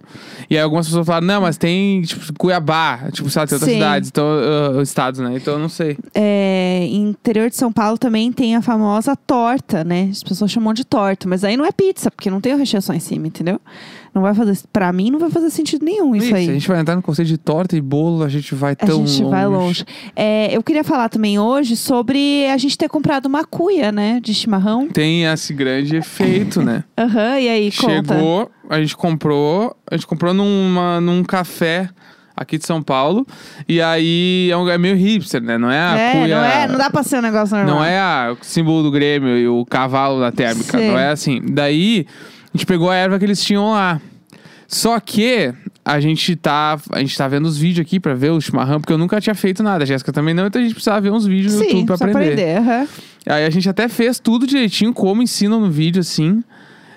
E 0.49 0.55
aí 0.55 0.61
algumas 0.61 0.85
pessoas 0.85 1.07
falaram, 1.07 1.25
não, 1.25 1.41
mas 1.41 1.57
tem, 1.57 2.01
tipo, 2.03 2.21
Cuiabá, 2.37 3.09
tipo, 3.11 3.27
sei 3.31 3.39
lá, 3.41 3.47
tem 3.47 3.55
outras 3.55 3.71
cidades, 3.73 4.09
então, 4.09 4.25
uh, 4.75 4.81
estados, 4.81 5.19
né? 5.19 5.33
Então 5.35 5.53
eu 5.55 5.59
não 5.59 5.69
sei. 5.69 5.97
É, 6.13 6.85
interior 6.91 7.49
de 7.49 7.55
São 7.55 7.71
Paulo 7.71 7.97
também 7.97 8.31
tem 8.31 8.55
a 8.55 8.61
famosa 8.61 9.15
torta, 9.15 9.83
né? 9.83 10.09
As 10.11 10.21
pessoas 10.21 10.51
chamam 10.51 10.73
de 10.73 10.82
torta, 10.85 11.27
mas 11.27 11.43
aí 11.43 11.57
não 11.57 11.65
é 11.65 11.71
pizza, 11.71 12.11
porque 12.11 12.29
não 12.29 12.41
tem 12.41 12.53
o 12.53 12.57
recheio 12.57 12.81
só 12.81 12.93
em 12.93 12.99
cima, 12.99 13.27
entendeu? 13.27 13.59
Não 14.13 14.21
vai 14.21 14.33
fazer, 14.35 14.57
para 14.71 14.93
mim 14.93 15.09
não 15.09 15.17
vai 15.17 15.29
fazer 15.29 15.49
sentido 15.49 15.83
nenhum 15.83 16.15
isso 16.15 16.29
Ih, 16.29 16.35
aí. 16.35 16.45
Se 16.45 16.51
a 16.51 16.53
gente 16.53 16.67
vai 16.67 16.79
entrar 16.79 16.95
no 16.95 17.01
conceito 17.01 17.27
de 17.27 17.37
torta 17.37 17.75
e 17.75 17.81
bolo, 17.81 18.23
a 18.23 18.29
gente 18.29 18.53
vai 18.53 18.73
A 18.73 18.75
tão 18.75 19.05
gente 19.05 19.27
vai 19.27 19.47
longe. 19.47 19.83
É, 20.15 20.55
eu 20.55 20.61
queria 20.61 20.83
falar 20.83 21.09
também 21.09 21.39
hoje 21.39 21.75
sobre 21.75 22.45
a 22.47 22.57
gente 22.57 22.77
ter 22.77 22.87
comprado 22.87 23.25
uma 23.25 23.43
cuia, 23.43 23.91
né? 23.91 24.19
De 24.21 24.33
chimarrão. 24.33 24.87
Tem 24.87 25.23
esse 25.23 25.53
grande 25.53 25.95
efeito, 25.95 26.61
né? 26.61 26.83
Aham, 26.97 27.39
e 27.39 27.49
aí, 27.49 27.71
conta. 27.71 28.13
Chegou, 28.13 28.51
a 28.69 28.79
gente 28.79 28.95
comprou, 28.95 29.75
a 29.89 29.95
gente 29.95 30.05
comprou 30.05 30.33
numa, 30.33 31.01
num 31.01 31.23
café 31.23 31.89
aqui 32.35 32.57
de 32.57 32.65
São 32.65 32.81
Paulo. 32.81 33.25
E 33.67 33.81
aí 33.81 34.49
é, 34.51 34.57
um, 34.57 34.67
é 34.69 34.77
meio 34.77 34.95
hipster, 34.95 35.41
né? 35.41 35.57
Não 35.57 35.69
é 35.71 35.79
a 35.79 35.97
é, 35.97 36.13
não 36.27 36.43
é, 36.43 36.67
não 36.67 36.77
dá 36.77 36.89
pra 36.89 37.03
ser 37.03 37.17
um 37.19 37.21
negócio 37.21 37.55
normal. 37.55 37.75
Não 37.75 37.83
é 37.83 37.97
a- 37.99 38.35
o 38.39 38.43
símbolo 38.43 38.83
do 38.83 38.91
Grêmio 38.91 39.37
e 39.37 39.47
o 39.47 39.65
cavalo 39.65 40.19
da 40.19 40.31
térmica. 40.31 40.77
Sim. 40.77 40.87
Não 40.89 40.97
é 40.97 41.09
assim. 41.09 41.41
Daí, 41.51 42.05
a 42.53 42.57
gente 42.57 42.65
pegou 42.65 42.89
a 42.89 42.95
erva 42.95 43.17
que 43.19 43.25
eles 43.25 43.43
tinham 43.43 43.71
lá. 43.71 43.99
Só 44.67 44.99
que 44.99 45.53
a 45.85 45.99
gente 45.99 46.35
tá, 46.35 46.79
a 46.91 46.99
gente 46.99 47.15
tá 47.15 47.27
vendo 47.27 47.45
os 47.45 47.57
vídeos 47.57 47.85
aqui 47.85 47.99
pra 47.99 48.15
ver 48.15 48.31
o 48.31 48.41
chimarrão, 48.41 48.79
porque 48.79 48.91
eu 48.93 48.97
nunca 48.97 49.21
tinha 49.21 49.35
feito 49.35 49.61
nada. 49.61 49.83
A 49.83 49.85
Jéssica 49.85 50.11
também 50.11 50.33
não, 50.33 50.47
então 50.47 50.59
a 50.59 50.63
gente 50.63 50.73
precisava 50.73 51.01
ver 51.01 51.11
uns 51.11 51.25
vídeos 51.27 51.53
no 51.53 51.59
Sim, 51.59 51.65
YouTube 51.81 51.85
pra 51.85 51.95
aprender. 51.95 52.31
aprender. 52.33 52.57
aham. 52.57 52.87
Aí 53.27 53.45
a 53.45 53.49
gente 53.49 53.69
até 53.69 53.87
fez 53.87 54.19
tudo 54.19 54.47
direitinho, 54.47 54.93
como 54.93 55.21
ensinam 55.21 55.59
no 55.59 55.69
vídeo, 55.69 55.99
assim. 55.99 56.43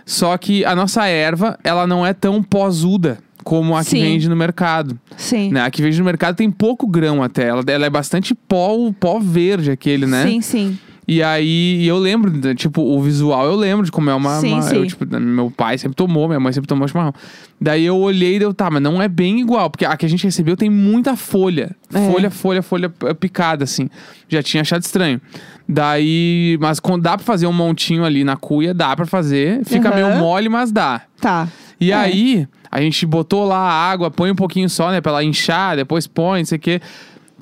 Só 0.07 0.37
que 0.38 0.64
a 0.64 0.75
nossa 0.75 1.05
erva, 1.07 1.59
ela 1.62 1.87
não 1.87 2.07
é 2.07 2.14
tão 2.14 2.43
posuda 2.43 3.19
como 3.47 3.76
a 3.76 3.85
que 3.85 3.91
Sim. 3.91 4.00
vende 4.00 4.29
no 4.29 4.35
mercado. 4.35 4.99
Sim. 5.17 5.53
Né? 5.53 5.61
A 5.61 5.71
que 5.71 5.81
vende 5.81 5.97
no 6.00 6.05
mercado 6.05 6.35
tem 6.35 6.50
pouco 6.50 6.85
grão 6.85 7.23
até. 7.23 7.45
Ela, 7.47 7.62
ela 7.69 7.87
é 7.87 7.91
bastante 7.91 8.35
pó, 8.35 8.76
pó 8.99 9.21
verde 9.21 9.71
aquele, 9.71 10.05
né? 10.05 10.26
Sim, 10.26 10.41
sim. 10.41 10.79
E 11.07 11.23
aí, 11.23 11.87
eu 11.87 11.97
lembro, 11.97 12.29
de, 12.29 12.53
tipo, 12.57 12.83
o 12.83 13.00
visual 13.00 13.47
eu 13.47 13.55
lembro 13.55 13.85
de 13.87 13.93
como 13.93 14.11
é 14.11 14.15
uma. 14.17 14.41
Sim, 14.41 14.55
uma- 14.55 14.62
sim. 14.62 14.75
eu, 14.75 14.87
tipo, 14.88 15.07
meu 15.21 15.49
pai 15.49 15.79
sempre 15.79 15.95
tomou, 15.95 16.26
minha 16.26 16.41
mãe 16.41 16.53
sempre 16.53 16.67
tomou 16.67 16.88
chimarrão. 16.88 17.15
Daí 17.61 17.85
eu 17.85 17.97
olhei 17.97 18.35
e 18.35 18.38
deu, 18.41 18.53
tá, 18.53 18.69
mas 18.69 18.83
não 18.83 19.00
é 19.00 19.07
bem 19.07 19.38
igual, 19.38 19.71
porque 19.71 19.85
a 19.85 19.97
que 19.97 20.05
a 20.05 20.09
gente 20.09 20.25
recebeu 20.25 20.57
tem 20.57 20.69
muita 20.69 21.15
folha. 21.15 21.71
É. 21.95 22.11
Folha, 22.11 22.29
folha, 22.33 22.62
folha 22.62 22.93
eh, 23.05 23.15
picada, 23.15 23.62
assim. 23.62 23.88
Já 24.29 24.43
tinha 24.43 24.62
achado 24.62 24.83
estranho. 24.83 25.21
Daí, 25.69 26.59
mas 26.61 26.81
quando 26.81 27.03
dá 27.03 27.17
pra 27.17 27.25
fazer 27.25 27.47
um 27.47 27.53
montinho 27.53 28.05
ali 28.05 28.25
na 28.25 28.37
cuia, 28.37 28.75
dá 28.75 28.97
pra 28.97 29.07
fazer. 29.07 29.65
Fica 29.65 29.88
Aham. 29.88 29.95
meio 30.09 30.19
mole, 30.19 30.49
mas 30.49 30.73
dá. 30.73 31.03
Tá. 31.21 31.47
E 31.80 31.92
É. 31.92 31.95
aí, 31.95 32.49
a 32.71 32.80
gente 32.80 33.04
botou 33.06 33.45
lá 33.45 33.59
a 33.59 33.90
água, 33.90 34.11
põe 34.11 34.30
um 34.30 34.35
pouquinho 34.35 34.68
só, 34.68 34.90
né, 34.90 35.00
pra 35.00 35.12
ela 35.12 35.25
inchar, 35.25 35.76
depois 35.76 36.06
põe, 36.06 36.40
não 36.40 36.47
sei 36.47 36.56
o 36.56 36.61
quê. 36.61 36.80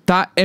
Tá, 0.05 0.29
é. 0.37 0.45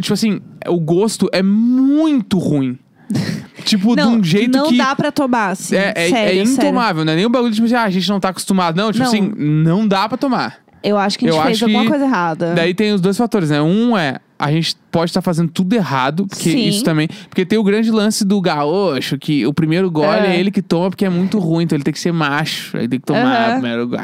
Tipo 0.00 0.12
assim, 0.14 0.40
o 0.68 0.78
gosto 0.78 1.28
é 1.32 1.42
muito 1.42 2.38
ruim. 2.38 2.78
tipo, 3.64 3.96
não, 3.96 4.12
de 4.12 4.18
um 4.18 4.24
jeito 4.24 4.56
não 4.56 4.68
que. 4.68 4.76
dá 4.76 4.94
pra 4.94 5.10
tomar, 5.10 5.48
assim. 5.50 5.74
é, 5.74 5.92
é, 5.96 6.08
sério, 6.10 6.42
é 6.42 6.46
sério. 6.46 6.52
intomável, 6.52 7.04
não 7.04 7.12
é 7.12 7.16
nem 7.16 7.26
um 7.26 7.30
bagulho 7.30 7.52
tipo 7.52 7.66
assim, 7.66 7.74
ah, 7.74 7.82
a 7.82 7.90
gente 7.90 8.08
não 8.08 8.20
tá 8.20 8.28
acostumado. 8.28 8.76
Não, 8.76 8.92
tipo 8.92 9.02
Não. 9.04 9.10
assim, 9.10 9.32
não 9.36 9.88
dá 9.88 10.08
pra 10.08 10.16
tomar. 10.16 10.58
Eu 10.82 10.96
acho 10.96 11.18
que 11.18 11.26
a 11.26 11.30
gente 11.32 11.38
Eu 11.38 11.44
fez 11.46 11.62
alguma 11.62 11.82
que 11.82 11.88
coisa 11.88 12.04
errada. 12.04 12.54
Daí 12.54 12.72
tem 12.72 12.92
os 12.92 13.00
dois 13.00 13.16
fatores, 13.16 13.50
né? 13.50 13.60
Um 13.60 13.98
é. 13.98 14.20
A 14.42 14.50
gente 14.50 14.74
pode 14.90 15.10
estar 15.10 15.20
fazendo 15.20 15.50
tudo 15.50 15.74
errado, 15.74 16.26
porque 16.26 16.50
Sim. 16.50 16.66
isso 16.66 16.82
também. 16.82 17.06
Porque 17.28 17.44
tem 17.44 17.58
o 17.58 17.62
grande 17.62 17.90
lance 17.90 18.24
do 18.24 18.40
gaúcho, 18.40 19.18
que 19.18 19.46
o 19.46 19.52
primeiro 19.52 19.90
gole 19.90 20.26
É. 20.26 20.36
é 20.36 20.40
ele 20.40 20.50
que 20.50 20.62
toma 20.62 20.88
porque 20.88 21.04
é 21.04 21.10
muito 21.10 21.38
ruim, 21.38 21.64
então 21.64 21.76
ele 21.76 21.84
tem 21.84 21.92
que 21.92 22.00
ser 22.00 22.10
macho. 22.12 22.76
Aí 22.78 22.88
tem 22.88 22.98
que 22.98 23.04
tomar 23.06 23.50
o 23.50 23.52
primeiro 23.60 23.86
gole. 23.86 24.00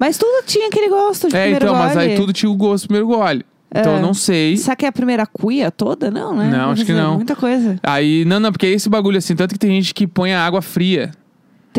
Mas 0.00 0.18
tudo 0.18 0.44
tinha 0.46 0.66
aquele 0.66 0.88
gosto 0.88 1.28
de 1.28 1.36
É, 1.36 1.42
primeiro 1.42 1.64
então, 1.66 1.76
mas 1.76 1.92
gole. 1.94 2.04
aí 2.06 2.16
tudo 2.16 2.32
tinha 2.32 2.50
o 2.50 2.56
gosto 2.56 2.84
do 2.84 2.88
primeiro 2.88 3.06
gole. 3.06 3.44
Então 3.74 3.92
É. 3.94 3.96
eu 3.98 4.02
não 4.02 4.12
sei. 4.12 4.56
Será 4.56 4.76
que 4.76 4.84
é 4.84 4.88
a 4.88 4.92
primeira 4.92 5.24
cuia 5.26 5.70
toda? 5.70 6.10
Não, 6.10 6.34
né? 6.36 6.50
Não, 6.50 6.72
acho 6.72 6.84
que 6.84 6.92
não. 6.92 7.14
Muita 7.16 7.34
coisa. 7.36 7.78
Aí, 7.82 8.24
não, 8.26 8.38
não, 8.40 8.52
porque 8.52 8.66
é 8.66 8.70
esse 8.70 8.88
bagulho 8.88 9.16
assim, 9.16 9.34
tanto 9.34 9.54
que 9.54 9.58
tem 9.58 9.70
gente 9.70 9.94
que 9.94 10.06
põe 10.06 10.32
a 10.34 10.44
água 10.44 10.60
fria 10.60 11.12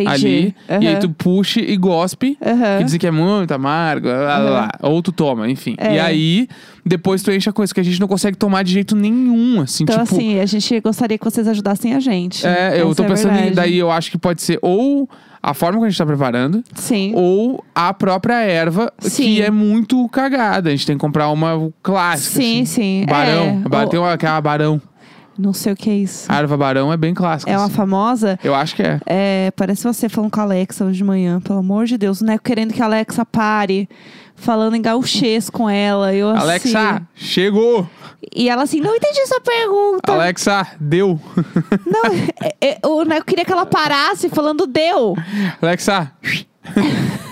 Entendi. 0.02 0.56
ali, 0.68 0.84
e 0.84 0.88
aí 0.88 1.00
tu 1.00 1.10
puxa 1.10 1.60
e 1.60 1.78
gospe. 1.78 2.38
Aham. 2.44 2.78
Que 2.80 2.84
dizem 2.84 3.00
que 3.00 3.08
é 3.08 3.12
muito 3.12 3.52
amargo, 3.54 4.08
lá, 4.08 4.38
lá, 4.38 4.70
ou 4.82 5.02
tu 5.02 5.12
toma, 5.12 5.50
enfim. 5.50 5.76
É. 5.78 5.96
E 5.96 6.00
aí, 6.00 6.48
depois 6.86 7.22
tu 7.22 7.32
enche 7.32 7.50
a 7.50 7.54
coisa 7.54 7.74
que 7.74 7.80
a 7.80 7.84
gente 7.84 8.00
não 8.00 8.08
consegue 8.08 8.38
tomar 8.38 8.64
de 8.64 8.74
jeito 8.74 8.96
nenhum, 8.96 9.62
assim, 9.62 9.84
Então, 9.84 10.04
tipo. 10.04 10.16
assim, 10.16 10.40
a 10.40 10.46
gente 10.46 10.80
gostaria 10.80 11.18
que 11.18 11.24
vocês 11.26 11.48
ajudassem 11.48 11.94
a 11.94 12.00
gente. 12.00 12.46
é, 12.46 12.82
eu 12.82 12.94
tô 12.96 13.04
é 13.04 13.08
pensando 13.08 13.38
em. 13.38 13.52
Daí 13.52 13.78
eu 13.78 13.92
acho 13.92 14.10
que 14.12 14.18
pode 14.18 14.42
ser 14.42 14.60
ou 14.62 15.10
a 15.42 15.54
forma 15.54 15.80
que 15.80 15.86
a 15.86 15.90
gente 15.90 15.98
tá 15.98 16.06
preparando, 16.06 16.64
Sim. 16.74 17.12
ou 17.16 17.62
a 17.76 17.94
própria 17.94 18.36
erva, 18.36 18.92
Sim. 19.00 19.24
que 19.24 19.42
é 19.42 19.52
muito 19.52 20.08
cagada. 20.08 20.70
A 20.70 20.72
gente 20.72 20.86
tem 20.86 20.96
que 20.96 21.02
comprar 21.02 21.30
uma 21.30 21.70
clássica. 21.84 22.42
Sim, 22.42 22.62
assim. 22.62 22.66
sim. 22.66 23.06
Barão. 23.10 23.62
É, 23.70 23.86
Tem 23.88 24.00
uma 24.00 24.18
que 24.18 24.26
é 24.26 24.30
a 24.30 24.40
barão. 24.40 24.82
Não 25.38 25.54
sei 25.54 25.74
o 25.74 25.76
que 25.76 25.90
é 25.90 25.96
isso. 25.96 26.32
A 26.32 26.38
erva 26.38 26.56
barão 26.56 26.94
é 26.94 26.98
bem 26.98 27.14
clássica. 27.14 27.52
É 27.52 27.58
uma 27.58 27.66
assim. 27.66 27.76
famosa. 27.76 28.40
Eu 28.44 28.54
acho 28.54 28.76
que 28.76 28.84
é. 28.84 29.00
É, 29.06 29.52
parece 29.56 29.84
você 29.84 30.08
falando 30.08 30.32
com 30.32 30.40
a 30.40 30.44
Alexa 30.44 30.86
hoje 30.86 30.98
de 30.98 31.04
manhã, 31.04 31.42
pelo 31.42 31.60
amor 31.60 31.86
de 31.86 31.98
Deus, 31.98 32.22
né? 32.22 32.38
Querendo 32.38 32.74
que 32.74 32.82
a 32.82 32.86
Alexa 32.86 33.26
pare, 33.26 33.90
falando 34.36 34.76
em 34.76 34.82
gauchês 34.82 35.50
com 35.50 35.70
ela. 35.70 36.14
Eu, 36.14 36.30
assim, 36.30 36.42
Alexa, 36.42 37.02
chegou! 37.16 37.90
E 38.36 38.50
ela 38.50 38.64
assim, 38.64 38.80
não 38.80 38.96
entendi 38.96 39.26
sua 39.28 39.42
pergunta. 39.42 40.14
Alexa, 40.14 40.68
deu! 40.80 41.20
Não, 41.86 42.06
é, 42.42 42.56
é, 42.62 42.80
eu, 42.84 43.04
né, 43.04 43.18
eu 43.18 43.26
queria 43.26 43.44
que 43.44 43.52
ela 43.52 43.66
parasse 43.66 44.30
falando 44.30 44.66
deu. 44.66 45.16
Alexa, 45.62 46.12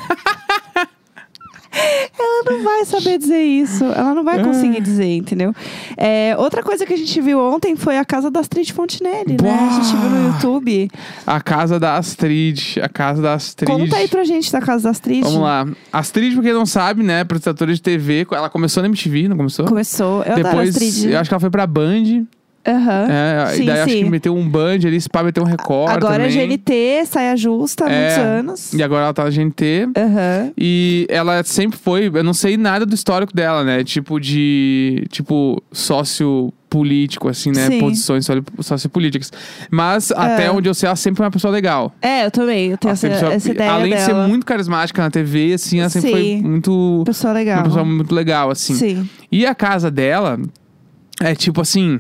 Ela 2.18 2.44
não 2.52 2.64
vai 2.64 2.86
saber 2.86 3.18
dizer 3.18 3.42
isso. 3.42 3.84
Ela 3.86 4.14
não 4.14 4.24
vai 4.24 4.44
conseguir 4.44 4.78
Ah. 4.78 4.82
dizer, 4.82 5.16
entendeu? 5.16 5.54
É, 5.98 6.36
outra 6.38 6.62
coisa 6.62 6.86
que 6.86 6.94
a 6.94 6.98
gente 6.98 7.20
viu 7.22 7.40
ontem 7.40 7.76
foi 7.76 7.98
a 7.98 8.06
casa 8.06 8.30
da 8.30 8.40
Astrid 8.42 8.72
Fontinelli, 8.74 9.38
né? 9.42 9.70
A 9.72 9.82
gente 9.82 9.96
viu 9.96 10.10
no! 10.10 10.28
YouTube. 10.28 10.92
a 11.26 11.40
casa 11.42 11.80
da 11.80 11.98
Astrid. 11.98 12.78
A 12.82 12.90
casa 12.90 13.22
da 13.22 13.34
Astrid. 13.34 13.72
Conta 13.72 13.96
aí 13.98 14.08
pra 14.08 14.24
gente 14.24 14.52
da 14.52 14.60
casa 14.62 14.84
da 14.86 14.90
Astrid. 14.92 15.22
Vamos 15.24 15.40
lá. 15.42 15.68
Astrid, 15.92 16.34
pra 16.34 16.44
quem 16.44 16.54
não 16.54 16.66
sabe, 16.66 17.04
né? 17.04 17.22
Apresentadora 17.22 17.74
de 17.74 17.82
TV. 17.82 18.28
Ela 18.32 18.50
começou 18.50 18.82
na 18.84 18.88
MTV, 18.90 19.28
não 19.30 19.38
começou? 19.38 19.66
Começou. 19.66 20.24
Eu 20.24 20.34
adoro 20.34 20.48
a 20.48 20.52
Depois, 20.52 20.70
Astrid. 20.76 21.12
eu 21.12 21.20
acho 21.20 21.30
que 21.30 21.34
ela 21.34 21.40
foi 21.42 21.50
pra 21.50 21.66
Band. 21.68 22.26
Aham. 22.68 23.08
É, 23.10 23.46
Sim, 23.56 23.64
e 23.64 23.66
daí 23.66 23.80
acho 23.82 23.92
sim. 23.94 24.04
que 24.04 24.10
meteu 24.10 24.36
um 24.36 24.48
band 24.48 24.76
ali, 24.86 24.98
pá 25.12 25.24
meteu 25.24 25.44
um 25.44 25.46
recorde 25.48 25.94
Agora 25.96 26.24
é 26.24 26.30
também. 26.30 26.48
GNT, 26.58 27.06
saia 27.08 27.36
justa 27.36 27.86
há 27.86 27.92
É, 27.92 28.00
muitos 28.00 28.18
anos. 28.24 28.74
E 28.74 28.84
agora 28.84 29.06
ela 29.06 29.14
tá 29.14 29.24
na 29.24 29.30
GNT. 29.32 29.90
Aham. 29.98 30.52
E 30.58 31.08
ela 31.10 31.44
sempre 31.44 31.78
foi, 31.80 32.12
eu 32.14 32.24
não 32.24 32.34
sei 32.34 32.58
nada 32.58 32.86
do 32.86 32.94
histórico 32.94 33.34
dela, 33.36 33.64
né? 33.64 33.84
Tipo 33.84 34.20
de, 34.20 35.06
tipo, 35.10 35.62
sócio 35.72 36.54
político, 36.70 37.28
assim, 37.28 37.52
né? 37.52 37.68
Sim. 37.68 37.80
Posições 37.80 38.26
sociopolíticas. 38.62 39.32
Mas, 39.70 40.10
até 40.12 40.50
onde 40.50 40.70
eu 40.70 40.74
sei, 40.74 40.88
ela 40.88 40.96
sempre 40.96 41.18
foi 41.18 41.26
uma 41.26 41.32
pessoa 41.32 41.52
legal. 41.52 41.94
É, 42.02 42.26
eu 42.26 42.32
também. 42.32 42.70
Eu 42.72 42.78
tenho 42.78 42.94
essa, 42.94 43.10
foi- 43.10 43.34
essa 43.34 43.52
ideia 43.52 43.72
além 43.72 43.90
dela. 43.92 44.00
de 44.00 44.06
ser 44.06 44.14
muito 44.30 44.46
carismática 44.46 45.02
na 45.02 45.10
TV, 45.12 45.54
assim, 45.54 45.80
ela 45.82 45.90
sempre 45.90 46.10
Sim. 46.10 46.16
foi 46.42 46.50
muito... 46.50 47.02
Pessoa 47.06 47.34
legal. 47.34 47.58
Uma 47.58 47.64
pessoa 47.66 47.84
muito 47.84 48.16
legal, 48.16 48.50
assim. 48.50 48.74
Sim. 48.76 49.10
E 49.30 49.46
a 49.46 49.54
casa 49.54 49.92
dela 49.92 50.40
é, 51.20 51.36
tipo 51.36 51.60
assim, 51.60 52.00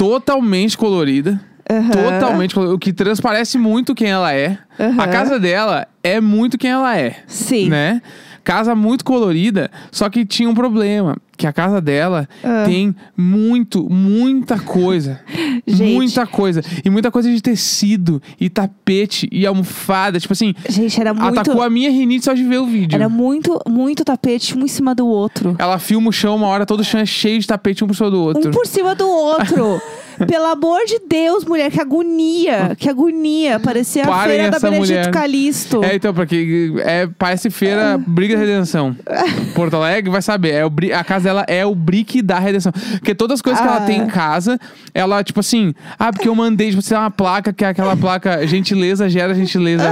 totalmente 0.00 0.78
colorida. 0.78 1.38
Aham. 1.70 1.90
Totalmente 1.90 2.54
colorida. 2.54 2.74
O 2.74 2.78
que 2.78 2.90
transparece 2.90 3.58
muito 3.58 3.94
quem 3.94 4.08
ela 4.08 4.32
é. 4.32 4.58
Aham. 4.78 5.02
A 5.02 5.08
casa 5.08 5.38
dela 5.38 5.86
é 6.02 6.20
muito 6.20 6.56
quem 6.56 6.70
ela 6.70 6.96
é 6.96 7.16
Sim. 7.26 7.68
né? 7.68 8.00
Casa 8.42 8.74
muito 8.74 9.04
colorida, 9.04 9.70
só 9.92 10.08
que 10.08 10.24
tinha 10.24 10.48
um 10.48 10.54
problema, 10.54 11.18
que 11.40 11.46
a 11.46 11.52
casa 11.54 11.80
dela 11.80 12.28
Ah. 12.44 12.64
tem 12.66 12.94
muito, 13.16 13.88
muita 13.88 14.58
coisa. 14.58 15.20
Gente. 15.66 15.94
Muita 15.94 16.26
coisa. 16.26 16.60
E 16.84 16.90
muita 16.90 17.10
coisa 17.10 17.32
de 17.32 17.40
tecido, 17.40 18.20
e 18.38 18.50
tapete, 18.50 19.26
e 19.32 19.46
almofada. 19.46 20.20
Tipo 20.20 20.34
assim, 20.34 20.54
Gente, 20.68 21.00
era 21.00 21.14
muito. 21.14 21.40
atacou 21.40 21.62
a 21.62 21.70
minha 21.70 21.90
rinite 21.90 22.26
só 22.26 22.34
de 22.34 22.44
ver 22.44 22.58
o 22.58 22.66
vídeo. 22.66 22.94
Era 22.94 23.08
muito, 23.08 23.58
muito 23.66 24.04
tapete 24.04 24.56
um 24.56 24.64
em 24.64 24.68
cima 24.68 24.94
do 24.94 25.06
outro. 25.06 25.56
Ela 25.58 25.78
filma 25.78 26.10
o 26.10 26.12
chão 26.12 26.36
uma 26.36 26.46
hora, 26.48 26.66
todo 26.66 26.80
o 26.80 26.84
chão 26.84 27.00
é 27.00 27.06
cheio 27.06 27.40
de 27.40 27.46
tapete 27.46 27.82
um 27.82 27.86
por 27.86 27.96
cima 27.96 28.10
do 28.10 28.20
outro. 28.20 28.48
Um 28.48 28.52
por 28.52 28.66
cima 28.66 28.94
do 28.94 29.08
outro. 29.08 29.80
Pelo 30.26 30.44
amor 30.46 30.84
de 30.84 31.00
Deus, 31.08 31.46
mulher, 31.46 31.70
que 31.70 31.80
agonia. 31.80 32.76
Que 32.78 32.90
agonia. 32.90 33.58
Parecia 33.58 34.04
a 34.04 34.06
Parem 34.06 34.36
feira 34.36 34.50
da 34.50 34.58
Benedito. 34.58 35.10
Calisto. 35.10 35.82
É, 35.82 35.94
então, 35.94 36.12
porque 36.12 36.74
é, 36.80 37.06
parece 37.18 37.48
feira 37.48 37.96
Briga 37.96 38.36
Redenção. 38.36 38.94
Porto 39.54 39.76
Alegre 39.76 40.10
vai 40.10 40.20
saber. 40.20 40.50
É 40.90 40.94
a 40.94 41.02
casa 41.04 41.29
dela 41.30 41.44
é 41.48 41.64
o 41.64 41.74
brick 41.74 42.20
da 42.22 42.38
redenção. 42.38 42.72
Porque 42.72 43.14
todas 43.14 43.36
as 43.36 43.42
coisas 43.42 43.60
que 43.60 43.66
ela 43.66 43.78
Ah. 43.78 43.86
tem 43.86 44.00
em 44.00 44.06
casa, 44.06 44.58
ela, 44.92 45.22
tipo 45.22 45.40
assim, 45.40 45.72
ah, 45.98 46.12
porque 46.12 46.28
eu 46.28 46.34
mandei, 46.34 46.70
tipo, 46.70 46.82
você 46.82 46.94
uma 46.94 47.10
placa, 47.10 47.52
que 47.52 47.64
é 47.64 47.68
aquela 47.68 47.96
placa, 47.96 48.46
gentileza 48.46 49.08
gera 49.08 49.34
gentileza. 49.34 49.84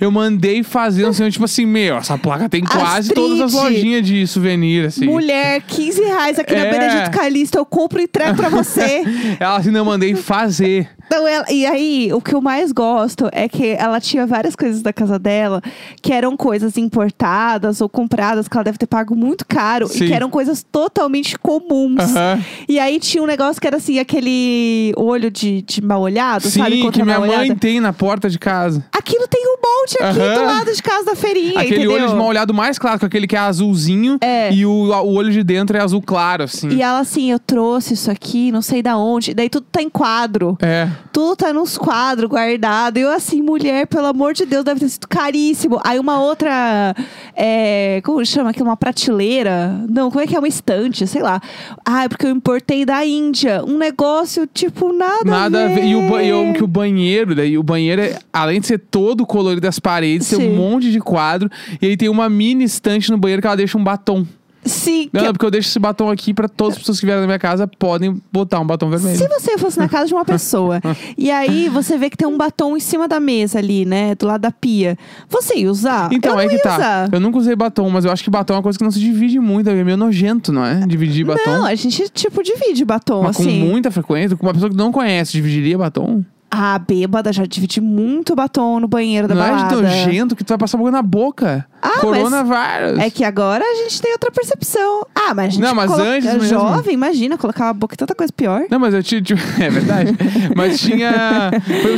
Eu 0.00 0.10
mandei 0.10 0.62
fazer, 0.62 1.02
não 1.04 1.12
sei, 1.12 1.30
tipo 1.30 1.44
assim, 1.44 1.66
meu, 1.66 1.96
essa 1.96 2.16
placa 2.18 2.48
tem 2.48 2.64
quase 2.64 3.12
todas 3.12 3.40
as 3.40 3.54
Astrid. 3.54 3.74
lojinhas 3.74 4.06
de 4.06 4.26
souvenir, 4.26 4.86
assim. 4.86 5.04
Mulher, 5.06 5.60
15 5.66 6.00
reais 6.02 6.38
aqui 6.38 6.54
na 6.54 6.64
É. 6.64 6.70
Benedito 6.70 7.10
Calisto. 7.10 7.58
Eu 7.58 7.66
compro 7.66 8.00
e 8.00 8.04
entrego 8.04 8.34
pra 8.36 8.48
você. 8.48 9.04
Ela 9.38 9.56
assim, 9.56 9.70
não, 9.70 9.80
eu 9.80 9.84
mandei 9.84 10.14
fazer. 10.14 10.88
Então, 11.06 11.26
ela- 11.26 11.46
e 11.50 11.64
aí, 11.64 12.10
o 12.12 12.20
que 12.20 12.34
eu 12.34 12.40
mais 12.40 12.72
gosto 12.72 13.28
é 13.32 13.48
que 13.48 13.68
ela 13.78 14.00
tinha 14.00 14.26
várias 14.26 14.56
coisas 14.56 14.82
da 14.82 14.92
casa 14.92 15.18
dela 15.18 15.62
que 16.02 16.12
eram 16.12 16.36
coisas 16.36 16.76
importadas 16.76 17.80
ou 17.80 17.88
compradas 17.88 18.48
que 18.48 18.56
ela 18.56 18.64
deve 18.64 18.78
ter 18.78 18.86
pago 18.86 19.14
muito 19.14 19.46
caro 19.46 19.86
Sim. 19.88 20.04
e 20.04 20.08
que 20.08 20.12
eram 20.14 20.28
coisas 20.28 20.64
totalmente 20.70 21.38
comuns. 21.38 22.00
Aham. 22.00 22.42
E 22.68 22.78
aí 22.78 22.98
tinha 22.98 23.22
um 23.22 23.26
negócio 23.26 23.60
que 23.60 23.66
era 23.66 23.76
assim, 23.76 23.98
aquele 23.98 24.92
olho 24.96 25.30
de, 25.30 25.62
de 25.62 25.80
mal 25.82 26.00
olhado, 26.02 26.48
sabe? 26.48 26.80
Contra 26.82 26.92
que 27.00 27.04
minha 27.04 27.20
mãe 27.20 27.54
tem 27.54 27.80
na 27.80 27.92
porta 27.92 28.28
de 28.28 28.38
casa. 28.38 28.84
Aquilo 28.92 29.26
tem 29.28 29.42
um 29.46 29.56
monte 29.56 30.02
aqui 30.02 30.20
Aham. 30.20 30.34
do 30.34 30.44
lado 30.44 30.72
de 30.74 30.82
casa 30.82 31.04
da 31.04 31.14
feirinha, 31.14 31.60
Aquele 31.60 31.76
entendeu? 31.84 31.92
olho 31.92 32.08
de 32.08 32.14
mal 32.14 32.26
olhado 32.26 32.52
mais 32.52 32.78
clássico, 32.78 33.06
aquele 33.06 33.26
que 33.26 33.36
é 33.36 33.38
azulzinho 33.38 34.18
É. 34.20 34.52
e 34.52 34.66
o, 34.66 34.70
o 34.90 35.14
olho 35.14 35.30
de 35.30 35.42
dentro 35.44 35.76
é 35.76 35.80
azul 35.80 36.02
claro, 36.04 36.42
assim. 36.44 36.68
E 36.70 36.82
ela 36.82 36.98
assim, 37.00 37.30
eu 37.30 37.38
trouxe 37.38 37.94
isso 37.94 38.10
aqui, 38.10 38.50
não 38.50 38.62
sei 38.62 38.82
da 38.82 38.96
onde. 38.96 39.32
Daí 39.34 39.48
tudo 39.48 39.66
tá 39.70 39.80
em 39.80 39.88
quadro. 39.88 40.56
É. 40.60 40.88
Tudo 41.12 41.36
tá 41.36 41.52
nos 41.52 41.78
quadros 41.78 42.28
guardado. 42.28 42.98
E 42.98 43.00
eu 43.00 43.10
assim, 43.10 43.40
mulher, 43.42 43.86
pelo 43.86 44.06
amor 44.06 44.34
de 44.34 44.44
Deus, 44.44 44.64
deve 44.64 44.80
ter 44.80 44.88
sido 44.88 45.08
caríssimo. 45.08 45.80
Aí 45.84 45.98
uma 45.98 46.20
outra. 46.20 46.94
É, 47.34 48.00
como 48.04 48.24
chama 48.24 48.50
aquilo? 48.50 48.66
Uma 48.66 48.76
prateleira? 48.76 49.84
Não, 49.88 50.10
como 50.10 50.22
é 50.22 50.26
que 50.26 50.34
é? 50.34 50.38
Uma 50.38 50.48
estante, 50.48 51.06
sei 51.06 51.22
lá. 51.22 51.40
Ah, 51.84 52.04
é 52.04 52.08
porque 52.08 52.26
eu 52.26 52.30
importei 52.30 52.84
da 52.84 53.04
Índia. 53.04 53.64
Um 53.64 53.78
negócio, 53.78 54.46
tipo, 54.46 54.92
nada. 54.92 55.24
Nada 55.24 55.64
a 55.64 55.68
ver. 55.68 55.84
E 55.84 55.94
o, 55.94 56.20
e 56.20 56.32
o, 56.32 56.52
que 56.52 56.64
o 56.64 56.66
banheiro, 56.66 57.34
daí 57.34 57.56
o 57.56 57.62
banheiro, 57.62 58.02
é, 58.02 58.18
além 58.32 58.60
de 58.60 58.66
ser 58.66 58.78
todo 58.78 59.26
colorido 59.26 59.60
das 59.62 59.78
paredes, 59.78 60.28
tem 60.28 60.38
Sim. 60.38 60.52
um 60.52 60.56
monte 60.56 60.90
de 60.90 61.00
quadro. 61.00 61.50
E 61.80 61.86
aí 61.86 61.96
tem 61.96 62.08
uma 62.08 62.28
mini 62.28 62.64
estante 62.64 63.10
no 63.10 63.18
banheiro 63.18 63.40
que 63.40 63.46
ela 63.46 63.56
deixa 63.56 63.78
um 63.78 63.84
batom. 63.84 64.26
Sim. 64.66 65.08
Não, 65.12 65.20
que- 65.20 65.26
não, 65.26 65.32
porque 65.32 65.46
eu 65.46 65.50
deixo 65.50 65.68
esse 65.68 65.78
batom 65.78 66.10
aqui 66.10 66.34
pra 66.34 66.48
todas 66.48 66.74
as 66.74 66.78
pessoas 66.80 67.00
que 67.00 67.06
vierem 67.06 67.20
na 67.22 67.26
minha 67.26 67.38
casa 67.38 67.66
podem 67.66 68.20
botar 68.32 68.60
um 68.60 68.66
batom 68.66 68.90
vermelho. 68.90 69.16
Se 69.16 69.28
você 69.28 69.56
fosse 69.58 69.78
na 69.78 69.88
casa 69.88 70.06
de 70.06 70.14
uma 70.14 70.24
pessoa 70.24 70.80
e 71.16 71.30
aí 71.30 71.68
você 71.68 71.96
vê 71.96 72.10
que 72.10 72.16
tem 72.16 72.26
um 72.26 72.36
batom 72.36 72.76
em 72.76 72.80
cima 72.80 73.06
da 73.08 73.20
mesa 73.20 73.58
ali, 73.58 73.84
né? 73.84 74.14
Do 74.14 74.26
lado 74.26 74.40
da 74.42 74.50
pia. 74.50 74.98
Você 75.28 75.56
ia 75.56 75.70
usar? 75.70 76.08
Então, 76.12 76.32
eu 76.32 76.40
é 76.40 76.48
que 76.48 76.58
tá. 76.58 76.74
usar. 76.76 77.08
Eu 77.12 77.20
nunca 77.20 77.38
usei 77.38 77.54
batom, 77.54 77.88
mas 77.90 78.04
eu 78.04 78.12
acho 78.12 78.22
que 78.24 78.30
batom 78.30 78.54
é 78.54 78.56
uma 78.56 78.62
coisa 78.62 78.78
que 78.78 78.84
não 78.84 78.90
se 78.90 79.00
divide 79.00 79.38
muito. 79.38 79.68
É 79.70 79.84
meio 79.84 79.96
nojento, 79.96 80.52
não 80.52 80.64
é? 80.64 80.86
Dividir 80.86 81.24
batom. 81.24 81.50
Não, 81.50 81.64
a 81.64 81.74
gente, 81.74 82.08
tipo, 82.10 82.42
divide 82.42 82.84
batom, 82.84 83.22
mas 83.22 83.38
assim. 83.38 83.60
com 83.60 83.66
muita 83.66 83.90
frequência, 83.90 84.36
com 84.36 84.46
uma 84.46 84.52
pessoa 84.52 84.70
que 84.70 84.76
não 84.76 84.90
conhece, 84.92 85.32
dividiria 85.32 85.78
batom? 85.78 86.24
A 86.58 86.78
bêbada 86.78 87.32
já 87.32 87.44
dividi 87.44 87.80
muito 87.82 88.34
batom 88.34 88.80
no 88.80 88.88
banheiro 88.88 89.28
da 89.28 89.34
não 89.34 89.42
balada. 89.42 89.74
é 89.74 89.76
de 89.76 89.82
nojento 89.82 90.34
que 90.34 90.42
tu 90.42 90.48
vai 90.48 90.58
passar 90.58 90.78
boca 90.78 90.90
na 90.90 91.02
boca. 91.02 91.66
Ah, 91.82 92.00
Coronavírus. 92.00 92.98
É 92.98 93.10
que 93.10 93.22
agora 93.22 93.62
a 93.62 93.74
gente 93.84 94.00
tem 94.00 94.10
outra 94.12 94.30
percepção. 94.30 95.06
Ah, 95.14 95.34
mas 95.34 95.46
a 95.46 95.48
gente 95.50 95.60
Não, 95.62 95.74
mas 95.74 95.90
coloca- 95.90 96.08
antes 96.10 96.28
é 96.28 96.32
mesmo. 96.32 96.48
jovem, 96.48 96.94
imagina, 96.94 97.36
colocar 97.36 97.68
a 97.68 97.72
boca 97.74 97.94
em 97.94 97.98
tanta 97.98 98.14
coisa 98.14 98.32
pior. 98.32 98.62
Não, 98.70 98.78
mas 98.78 98.94
eu 98.94 99.02
tinha. 99.02 99.20
É 99.60 99.68
verdade. 99.70 100.16
mas 100.56 100.80
tinha. 100.80 101.50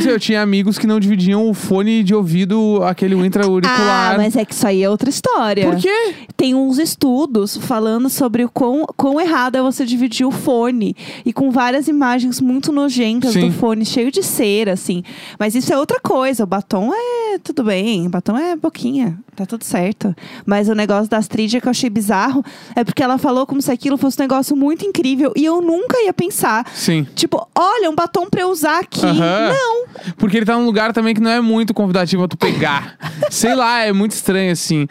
Eu 0.09 0.19
tinha 0.19 0.41
amigos 0.41 0.77
que 0.77 0.85
não 0.85 0.99
dividiam 0.99 1.49
o 1.49 1.53
fone 1.53 2.03
de 2.03 2.13
ouvido, 2.13 2.81
aquele 2.83 3.15
intra-auricular. 3.15 4.13
Ah, 4.13 4.17
mas 4.17 4.35
é 4.35 4.43
que 4.45 4.53
isso 4.53 4.67
aí 4.67 4.83
é 4.83 4.89
outra 4.89 5.09
história. 5.09 5.65
Por 5.65 5.77
quê? 5.77 6.13
Tem 6.35 6.53
uns 6.53 6.77
estudos 6.77 7.57
falando 7.57 8.09
sobre 8.09 8.43
o 8.43 8.49
quão, 8.49 8.85
quão 8.97 9.19
errado 9.19 9.55
é 9.55 9.61
você 9.61 9.85
dividir 9.85 10.25
o 10.25 10.31
fone. 10.31 10.95
E 11.25 11.31
com 11.33 11.49
várias 11.49 11.87
imagens 11.87 12.39
muito 12.41 12.71
nojentas 12.71 13.33
Sim. 13.33 13.47
do 13.47 13.51
fone, 13.53 13.85
cheio 13.85 14.11
de 14.11 14.21
cera, 14.49 14.73
assim. 14.73 15.03
Mas 15.37 15.55
isso 15.55 15.71
é 15.71 15.77
outra 15.77 15.99
coisa. 15.99 16.43
O 16.43 16.47
batom 16.47 16.91
é 16.93 17.37
tudo 17.39 17.63
bem. 17.63 18.07
O 18.07 18.09
batom 18.09 18.37
é 18.37 18.55
boquinha. 18.55 19.17
Tá 19.35 19.45
tudo 19.45 19.63
certo. 19.63 20.15
Mas 20.45 20.67
o 20.67 20.73
negócio 20.73 21.09
da 21.09 21.17
Astrid 21.17 21.59
que 21.61 21.67
eu 21.67 21.69
achei 21.69 21.89
bizarro 21.89 22.43
é 22.75 22.83
porque 22.83 23.03
ela 23.03 23.17
falou 23.17 23.45
como 23.45 23.61
se 23.61 23.71
aquilo 23.71 23.97
fosse 23.97 24.19
um 24.19 24.23
negócio 24.23 24.55
muito 24.55 24.85
incrível. 24.85 25.31
E 25.35 25.45
eu 25.45 25.61
nunca 25.61 26.01
ia 26.03 26.13
pensar. 26.13 26.65
Sim. 26.73 27.07
Tipo, 27.15 27.47
olha, 27.55 27.89
um 27.89 27.95
batom 27.95 28.29
pra 28.29 28.41
eu 28.41 28.49
usar 28.49 28.79
aqui. 28.79 29.05
Não. 29.05 29.85
Porque 30.17 30.37
ele 30.37 30.45
tá 30.45 30.55
num 30.55 30.65
lugar 30.65 30.91
também 30.93 31.13
que 31.13 31.21
não 31.21 31.31
é 31.31 31.41
muito 31.41 31.73
convidativo 31.73 32.23
a 32.23 32.27
tu 32.27 32.37
pegar. 32.37 32.97
Sei 33.29 33.53
lá, 33.55 33.81
é 33.81 33.93
muito 33.93 34.11
estranho 34.11 34.51
assim. 34.51 34.87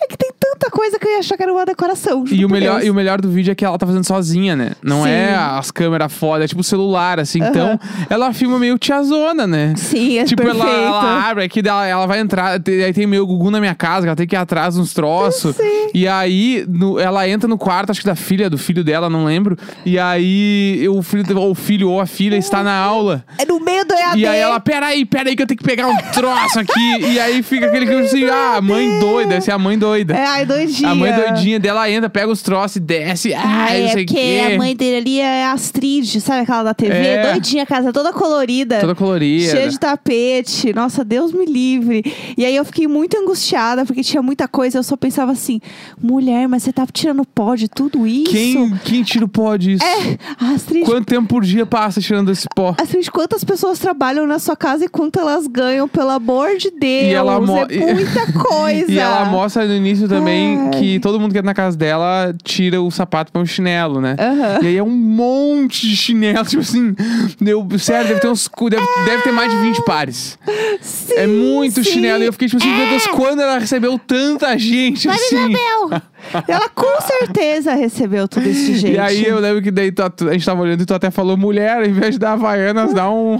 É 0.00 0.06
que 0.06 0.16
tem 0.16 0.30
tanta 0.52 0.70
coisa 0.70 0.98
que 0.98 1.06
eu 1.06 1.12
ia 1.12 1.18
achar 1.18 1.36
que 1.36 1.42
era 1.42 1.52
uma 1.52 1.64
decoração. 1.66 2.24
E 2.30 2.44
o, 2.44 2.48
melhor, 2.48 2.82
e 2.84 2.90
o 2.90 2.94
melhor 2.94 3.20
do 3.20 3.28
vídeo 3.30 3.52
é 3.52 3.54
que 3.54 3.64
ela 3.64 3.78
tá 3.78 3.86
fazendo 3.86 4.04
sozinha, 4.04 4.54
né? 4.56 4.72
Não 4.82 5.04
Sim. 5.04 5.10
é 5.10 5.34
as 5.34 5.70
câmeras 5.70 6.12
foda, 6.12 6.44
é 6.44 6.48
tipo 6.48 6.60
o 6.60 6.64
celular, 6.64 7.18
assim. 7.20 7.40
Aham. 7.40 7.50
Então, 7.50 7.80
ela 8.10 8.32
filma 8.32 8.58
meio 8.58 8.78
tiazona, 8.78 9.46
né? 9.46 9.74
Sim, 9.76 10.18
é 10.18 10.24
Tipo, 10.24 10.42
ela, 10.42 10.68
ela 10.68 11.28
abre 11.30 11.44
aqui, 11.44 11.60
ela, 11.66 11.86
ela 11.86 12.06
vai 12.06 12.20
entrar. 12.20 12.60
te- 12.60 12.82
Aí 12.84 12.92
tem 12.92 13.06
meio 13.06 13.26
Gugu 13.26 13.50
na 13.50 13.60
minha 13.60 13.74
casa, 13.74 14.02
que 14.02 14.08
ela 14.08 14.16
tem 14.16 14.26
que 14.26 14.34
ir 14.34 14.38
atrás 14.38 14.76
uns 14.76 14.92
troços. 14.92 15.56
E 15.94 16.06
aí, 16.06 16.64
no- 16.68 16.98
ela 16.98 17.28
entra 17.28 17.48
no 17.48 17.58
quarto, 17.58 17.90
acho 17.90 18.00
que 18.00 18.06
da 18.06 18.14
filha, 18.16 18.48
do 18.50 18.58
filho 18.58 18.82
dela, 18.84 19.08
não 19.10 19.24
lembro. 19.24 19.56
E 19.84 19.98
aí, 19.98 20.86
o 20.88 21.02
filho, 21.02 21.38
ou 21.38 21.50
o 21.50 21.54
filho 21.54 21.88
ou 21.90 22.00
a 22.00 22.06
filha 22.06 22.36
está 22.36 22.62
na 22.62 22.74
aula. 22.76 23.24
É 23.38 23.44
no 23.44 23.60
meio 23.60 23.84
do 23.84 23.94
EAD. 23.94 24.18
E 24.20 24.26
aí 24.26 24.38
ela, 24.38 24.60
peraí, 24.60 25.04
peraí, 25.04 25.34
que 25.36 25.42
eu 25.42 25.46
tenho 25.46 25.58
que 25.58 25.64
pegar 25.64 25.86
um 25.88 25.96
troço 26.12 26.58
aqui. 26.60 26.98
e 27.12 27.18
aí 27.20 27.42
fica 27.42 27.66
aquele 27.66 27.86
que 27.86 27.94
assim, 27.94 28.24
ah, 28.24 28.60
mãe 28.60 28.98
doida, 28.98 29.34
essa 29.34 29.50
é 29.50 29.54
a 29.54 29.58
mãe 29.58 29.78
doida. 29.78 30.14
É, 30.14 30.26
doidinha. 30.48 30.88
A 30.90 30.94
mãe 30.94 31.12
doidinha 31.12 31.60
dela 31.60 31.88
entra, 31.90 32.08
pega 32.10 32.30
os 32.30 32.42
troços 32.42 32.76
e 32.76 32.80
desce. 32.80 33.34
Ah, 33.34 33.42
Ai, 33.44 33.80
não 33.82 33.88
é 33.88 33.92
sei 33.92 34.04
porque 34.06 34.20
quê. 34.20 34.52
a 34.54 34.58
mãe 34.58 34.74
dele 34.74 34.96
ali 34.96 35.20
é 35.20 35.46
Astrid, 35.46 36.20
sabe 36.20 36.40
aquela 36.42 36.62
da 36.64 36.74
TV? 36.74 36.92
É. 36.96 37.22
Doidinha, 37.32 37.62
a 37.62 37.66
casa 37.66 37.92
toda 37.92 38.12
colorida. 38.12 38.80
Toda 38.80 38.94
colorida. 38.94 39.50
Cheia 39.52 39.68
de 39.68 39.78
tapete. 39.78 40.72
Nossa, 40.72 41.04
Deus 41.04 41.32
me 41.32 41.44
livre. 41.46 42.02
E 42.36 42.44
aí 42.44 42.56
eu 42.56 42.64
fiquei 42.64 42.86
muito 42.88 43.16
angustiada, 43.16 43.84
porque 43.84 44.02
tinha 44.02 44.22
muita 44.22 44.48
coisa. 44.48 44.78
Eu 44.78 44.82
só 44.82 44.96
pensava 44.96 45.32
assim, 45.32 45.60
mulher, 46.00 46.48
mas 46.48 46.62
você 46.62 46.72
tá 46.72 46.86
tirando 46.92 47.24
pó 47.24 47.54
de 47.54 47.68
tudo 47.68 48.06
isso? 48.06 48.30
Quem, 48.32 48.76
quem 48.84 49.02
tira 49.02 49.24
o 49.24 49.28
pó 49.28 49.56
disso? 49.56 49.84
É, 49.84 50.18
Astrid, 50.54 50.84
Quanto 50.84 51.04
tempo 51.06 51.28
por 51.28 51.44
dia 51.44 51.66
passa 51.66 52.00
tirando 52.00 52.30
esse 52.30 52.46
pó? 52.54 52.74
Astrid, 52.80 53.10
quantas 53.10 53.44
pessoas 53.44 53.78
trabalham 53.78 54.26
na 54.26 54.38
sua 54.38 54.56
casa 54.56 54.84
e 54.84 54.88
quanto 54.88 55.18
elas 55.20 55.46
ganham, 55.46 55.88
pelo 55.88 56.10
amor 56.10 56.56
de 56.56 56.70
Deus? 56.70 57.04
E 57.04 57.12
ela 57.14 57.40
mo- 57.40 57.58
É 57.68 57.94
muita 57.94 58.32
coisa. 58.32 58.90
E 58.90 58.98
ela 58.98 59.24
mostra 59.26 59.66
no 59.66 59.74
início 59.74 60.08
também 60.08 60.27
Ai. 60.28 60.70
que 60.78 61.00
todo 61.00 61.18
mundo 61.20 61.32
que 61.32 61.38
entra 61.38 61.46
na 61.50 61.54
casa 61.54 61.76
dela 61.76 62.34
tira 62.42 62.80
o 62.80 62.90
sapato 62.90 63.32
pra 63.32 63.40
um 63.40 63.46
chinelo, 63.46 64.00
né? 64.00 64.16
Aham. 64.18 64.58
E 64.62 64.66
aí 64.66 64.76
é 64.76 64.82
um 64.82 64.90
monte 64.90 65.88
de 65.88 65.96
chinelo, 65.96 66.44
tipo 66.48 66.62
assim. 66.62 66.94
Deu, 67.40 67.66
sério, 67.78 68.08
deve 68.08 68.20
ter 68.20 68.28
uns. 68.28 68.48
Deve, 68.70 68.86
deve 69.04 69.22
ter 69.22 69.32
mais 69.32 69.50
de 69.50 69.56
20 69.58 69.84
pares. 69.84 70.38
Sim, 70.80 71.12
é 71.14 71.26
muito 71.26 71.82
sim. 71.82 71.90
É. 71.90 71.92
chinelo. 71.92 72.22
E 72.22 72.26
eu 72.26 72.32
fiquei 72.32 72.48
tipo 72.48 72.62
assim, 72.62 72.74
meu 72.74 72.86
Deus, 72.88 73.06
quando 73.08 73.40
ela 73.40 73.58
recebeu 73.58 73.98
tanta 73.98 74.56
gente 74.58 75.06
Mas 75.08 75.20
assim? 75.22 75.36
Isabel, 75.50 76.02
ela 76.46 76.68
com 76.68 77.00
certeza 77.00 77.74
recebeu 77.74 78.26
tudo 78.28 78.48
isso 78.48 78.72
de 78.72 78.78
gente. 78.78 78.94
E 78.94 78.98
aí 78.98 79.24
eu 79.24 79.38
lembro 79.38 79.62
que 79.62 79.70
daí 79.70 79.90
tu- 79.92 80.28
a 80.28 80.32
gente 80.32 80.44
tava 80.44 80.62
olhando 80.62 80.82
e 80.82 80.86
tu 80.86 80.94
até 80.94 81.10
falou, 81.10 81.36
mulher, 81.36 81.84
em 81.86 81.92
vez 81.92 82.14
de 82.14 82.18
dar 82.18 82.32
Havaianas, 82.32 82.92
dá 82.94 83.10
um, 83.10 83.36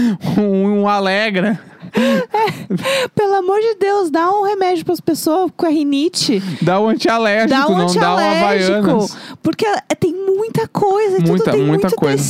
um, 0.38 0.80
um 0.82 0.88
Alegra. 0.88 1.58
Pelo 3.14 3.34
amor 3.34 3.60
de 3.60 3.74
Deus, 3.74 4.10
dá 4.10 4.30
um 4.30 4.42
remédio 4.42 4.84
pras 4.84 5.00
pessoas 5.00 5.50
com 5.56 5.66
a 5.66 5.68
rinite. 5.68 6.42
Dá 6.62 6.80
um 6.80 6.88
antialérgico, 6.88 7.50
Dá 7.50 7.66
um 7.66 7.70
não 7.70 7.76
dá 7.78 7.84
um 7.84 7.88
antialérgico. 7.88 8.76
Havaianas. 8.78 9.16
Porque 9.42 9.66
é- 9.66 9.80
tem 9.98 10.14
muita 10.14 10.66
coisa, 10.68 11.18
e 11.18 11.20
Muita, 11.22 11.44
tudo 11.44 11.52
tem 11.52 11.62
muita 11.66 11.88
muito 11.88 11.96
coisa. 11.96 12.22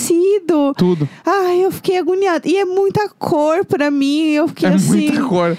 Tudo. 0.76 1.08
Ai, 1.24 1.64
eu 1.64 1.70
fiquei 1.70 1.98
agoniada. 1.98 2.48
E 2.48 2.56
é 2.56 2.64
muita 2.64 3.08
cor 3.18 3.64
pra 3.64 3.90
mim. 3.90 4.30
Eu 4.30 4.48
fiquei 4.48 4.68
É 4.68 4.72
assim. 4.74 4.88
muita 5.10 5.22
cor. 5.24 5.56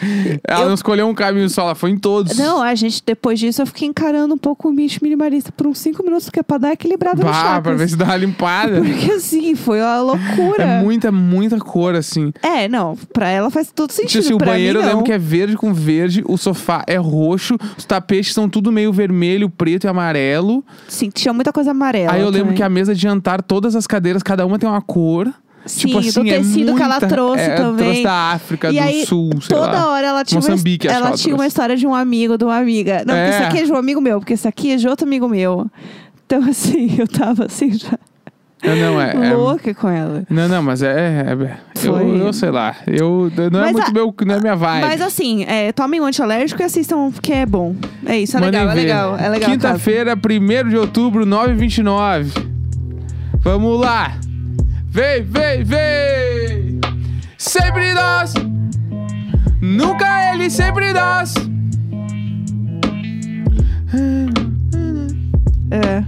Ela 0.47 0.61
eu- 0.61 0.67
não 0.67 0.73
escolheu 0.73 1.07
um 1.07 1.13
caminho 1.13 1.49
só, 1.49 1.61
ela 1.63 1.75
foi 1.75 1.91
em 1.91 1.97
todos. 1.97 2.37
Não, 2.37 2.61
a 2.61 2.73
gente, 2.75 3.01
depois 3.05 3.39
disso, 3.39 3.61
eu 3.61 3.65
fiquei 3.65 3.87
encarando 3.87 4.33
um 4.33 4.37
pouco 4.37 4.69
o 4.69 4.73
bicho 4.73 4.99
minimalista 5.01 5.51
por 5.51 5.67
uns 5.67 5.79
cinco 5.79 6.03
minutos, 6.03 6.25
porque 6.25 6.39
é 6.39 6.43
pra 6.43 6.57
dar 6.57 6.73
equilibrada 6.73 7.17
no 7.23 7.29
Bah, 7.29 7.31
pra 7.31 7.41
chakras. 7.55 7.77
ver 7.79 7.89
se 7.89 7.95
dá 7.95 8.05
uma 8.05 8.17
limpada. 8.17 8.81
Porque 8.81 9.11
assim, 9.11 9.55
foi 9.55 9.79
uma 9.81 10.01
loucura. 10.01 10.63
É 10.63 10.81
muita, 10.81 11.11
muita 11.11 11.57
cor, 11.59 11.95
assim. 11.95 12.33
É, 12.41 12.67
não, 12.67 12.95
pra 13.13 13.29
ela 13.29 13.49
faz 13.49 13.71
todo 13.73 13.91
sentido. 13.91 14.09
Tipo 14.11 14.23
assim, 14.25 14.33
o 14.33 14.37
pra 14.37 14.51
banheiro 14.51 14.79
mim, 14.79 14.85
eu 14.85 14.89
lembro 14.89 15.05
que 15.05 15.11
é 15.13 15.17
verde 15.17 15.55
com 15.55 15.73
verde, 15.73 16.23
o 16.27 16.37
sofá 16.37 16.83
é 16.87 16.97
roxo, 16.97 17.55
os 17.77 17.85
tapetes 17.85 18.33
são 18.33 18.49
tudo 18.49 18.71
meio 18.71 18.91
vermelho, 18.91 19.49
preto 19.49 19.85
e 19.85 19.87
amarelo. 19.87 20.63
Sim, 20.87 21.09
tinha 21.09 21.33
muita 21.33 21.51
coisa 21.53 21.71
amarela. 21.71 22.13
Aí 22.13 22.21
eu 22.21 22.27
lembro 22.27 22.39
também. 22.47 22.57
que 22.57 22.63
a 22.63 22.69
mesa 22.69 22.93
de 22.95 23.01
jantar, 23.01 23.41
todas 23.41 23.75
as 23.75 23.85
cadeiras, 23.87 24.21
cada 24.23 24.45
uma 24.45 24.57
tem 24.59 24.67
uma 24.69 24.70
cor. 24.79 25.33
Sim, 25.65 25.87
tipo 25.87 25.99
assim, 25.99 26.11
do 26.11 26.23
tecido 26.23 26.71
é 26.71 26.73
que 26.75 26.81
ela 26.81 26.99
muita- 26.99 27.07
trouxe 27.07 27.41
é, 27.43 27.55
também. 27.55 27.85
Trouxe 27.85 28.03
da 28.03 28.13
África 28.31 28.69
E 28.71 28.73
do 28.73 28.79
aí, 28.79 29.05
Sul, 29.05 29.29
sei 29.41 29.55
toda 29.57 29.71
lá. 29.71 29.91
hora 29.91 30.07
ela 30.07 30.23
tinha, 30.23 30.39
uma, 30.41 30.49
Moçambique, 30.49 30.87
ela 30.87 31.07
ela 31.09 31.17
tinha 31.17 31.35
uma 31.35 31.45
história 31.45 31.75
de 31.77 31.85
um 31.85 31.93
amigo, 31.93 32.35
de 32.37 32.43
uma 32.43 32.57
amiga. 32.57 33.03
Não, 33.05 33.13
É. 33.13 33.25
porque 33.25 33.35
esse 33.35 33.43
aqui 33.47 33.57
é 33.59 33.63
de 33.65 33.71
um 33.71 33.75
amigo 33.77 34.01
meu, 34.01 34.19
porque 34.19 34.33
esse 34.33 34.47
aqui 34.47 34.71
é 34.71 34.75
de 34.77 34.87
outro 34.87 35.05
amigo 35.05 35.27
meu. 35.29 35.67
Então, 36.25 36.41
assim, 36.49 36.95
eu 36.97 37.07
tava 37.07 37.45
assim, 37.45 37.73
já 37.73 37.91
Não, 38.63 38.75
não, 38.75 39.01
é, 39.01 39.27
é- 39.29 39.33
louca 39.35 39.71
com 39.75 39.87
ela. 39.87 40.23
Não, 40.31 40.47
não, 40.47 40.63
mas 40.63 40.81
é. 40.81 41.25
é- 41.27 41.57
eu, 41.87 41.93
Foi. 41.95 42.21
eu 42.21 42.33
sei 42.33 42.49
lá. 42.49 42.75
Eu, 42.87 43.31
não 43.51 43.63
é 43.63 43.71
muito 43.71 43.87
a- 43.89 43.93
meu. 43.93 44.11
Não 44.25 44.35
é 44.35 44.39
minha 44.39 44.55
vibe. 44.55 44.81
Mas 44.81 44.99
assim, 45.01 45.43
é, 45.43 45.71
tomem 45.71 46.01
um 46.01 46.05
antialérgico 46.05 46.59
e 46.59 46.65
assistam, 46.65 47.11
porque 47.11 47.33
é 47.33 47.45
bom. 47.45 47.75
É 48.05 48.17
isso, 48.17 48.35
é 48.35 48.39
Mandem 48.39 48.59
legal, 48.61 48.71
é 48.71 48.75
legal, 48.75 49.09
é 49.15 49.29
legal. 49.29 49.39
cara. 49.41 49.51
Quinta-feira, 49.51 50.15
1 50.15 50.69
de 50.69 50.77
outubro, 50.77 51.23
9h29. 51.23 52.31
Vamos 53.43 53.79
lá. 53.79 54.13
Vem, 54.93 55.23
vem, 55.23 55.63
vem. 55.63 56.81
Sempre 57.37 57.93
nós. 57.93 58.33
Nunca 59.61 60.33
ele, 60.33 60.49
sempre 60.49 60.91
nós. 60.91 61.33
É. 65.71 66.03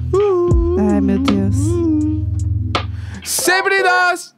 Ai, 0.91 1.00
meu 1.00 1.17
Deus. 1.19 1.56
Sempre 3.24 3.82
nós. 3.84 4.33